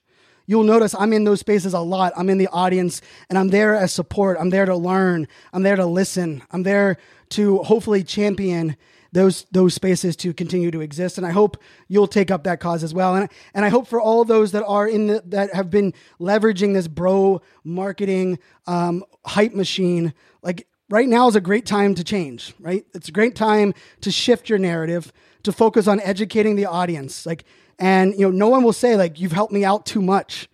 You'll 0.50 0.64
notice 0.64 0.96
I'm 0.96 1.14
in 1.14 1.26
those 1.26 1.42
spaces 1.42 1.76
a 1.76 1.80
lot. 1.80 2.12
I'm 2.18 2.28
in 2.28 2.40
the 2.40 2.48
audience 2.48 3.02
and 3.30 3.38
I'm 3.38 3.50
there 3.50 3.76
as 3.76 3.92
support. 3.92 4.36
I'm 4.40 4.50
there 4.50 4.66
to 4.66 4.76
learn. 4.76 5.28
I'm 5.54 5.62
there 5.62 5.76
to 5.76 5.86
listen. 5.86 6.42
I'm 6.50 6.64
there 6.64 6.98
to 7.30 7.60
hopefully 7.60 8.04
champion 8.04 8.76
those 9.12 9.46
those 9.52 9.74
spaces 9.74 10.16
to 10.18 10.34
continue 10.34 10.72
to 10.72 10.82
exist. 10.82 11.18
And 11.18 11.26
i 11.26 11.32
hope 11.32 11.58
you'll 11.88 12.08
take 12.08 12.32
up 12.32 12.44
that 12.44 12.60
cause 12.60 12.84
as 12.84 12.94
well. 12.94 13.16
And 13.16 13.30
and 13.54 13.66
i 13.66 13.70
hope 13.70 13.88
for 13.88 14.00
all 14.00 14.24
those 14.24 14.52
that 14.52 14.64
are 14.66 14.88
in 14.88 15.08
the 15.08 15.24
that 15.28 15.54
have 15.54 15.70
been 15.70 15.94
leveraging 16.20 16.74
this 16.74 16.88
bro 16.88 17.42
marketing 17.64 18.40
um, 18.68 19.04
hype 19.26 19.54
machine 19.54 20.14
like 20.42 20.68
right 20.90 21.08
now 21.08 21.28
is 21.28 21.36
a 21.36 21.42
great 21.42 21.66
time 21.66 21.96
to 21.96 22.04
change 22.04 22.54
right? 22.60 22.86
It's 22.94 23.10
a 23.10 23.14
great 23.14 23.36
time 23.36 23.74
to 24.02 24.12
shift 24.12 24.50
your 24.50 24.60
narrative 24.60 25.12
to 25.44 25.52
focus 25.52 25.88
on 25.88 26.00
educating 26.02 26.56
the 26.56 26.66
audience. 26.66 27.26
Like 27.26 27.46
and 27.78 28.14
you 28.14 28.22
know 28.22 28.32
no 28.32 28.50
one 28.50 28.64
will 28.64 28.74
say 28.74 28.96
like 28.96 29.20
you've 29.20 29.32
helped 29.32 29.54
me 29.54 29.66
out 29.66 29.86
too 29.86 30.02
much 30.02 30.48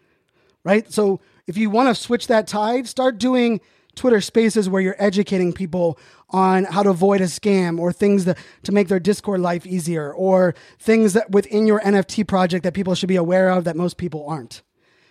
right? 0.63 0.91
So 0.91 1.19
if 1.45 1.57
you 1.57 1.69
want 1.69 1.89
to 1.89 2.01
switch 2.01 2.27
that 2.27 2.47
tide 2.47 2.87
start 2.87 3.17
doing 3.17 3.59
Twitter 3.95 4.19
spaces 4.21 4.69
where 4.69 4.81
you're 4.81 4.95
educating 4.99 5.53
people 5.53 5.97
on 6.29 6.65
how 6.65 6.83
to 6.83 6.89
avoid 6.89 7.21
a 7.21 7.25
scam 7.25 7.79
or 7.79 7.93
things 7.93 8.25
that, 8.25 8.37
to 8.63 8.71
make 8.71 8.87
their 8.87 8.99
Discord 8.99 9.39
life 9.39 9.65
easier 9.65 10.13
or 10.13 10.55
things 10.79 11.13
that 11.13 11.31
within 11.31 11.67
your 11.67 11.79
NFT 11.81 12.27
project 12.27 12.63
that 12.63 12.73
people 12.73 12.95
should 12.95 13.09
be 13.09 13.15
aware 13.15 13.49
of 13.49 13.63
that 13.63 13.75
most 13.75 13.97
people 13.97 14.25
aren't. 14.27 14.63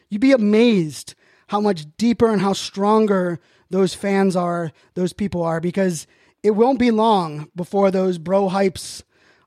You'd 0.08 0.20
be 0.20 0.32
amazed 0.32 1.14
how 1.48 1.60
much 1.60 1.86
deeper 1.96 2.32
and 2.32 2.40
how 2.40 2.52
stronger 2.52 3.38
those 3.70 3.94
fans 3.94 4.36
are, 4.36 4.72
those 4.94 5.12
people 5.12 5.42
are, 5.42 5.60
because 5.60 6.06
it 6.42 6.52
won't 6.52 6.78
be 6.78 6.90
long 6.90 7.48
before 7.54 7.90
those 7.90 8.18
bro 8.18 8.48
hypes 8.48 9.02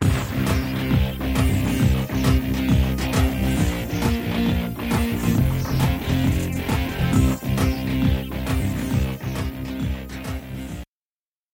Yeah. 0.03 0.42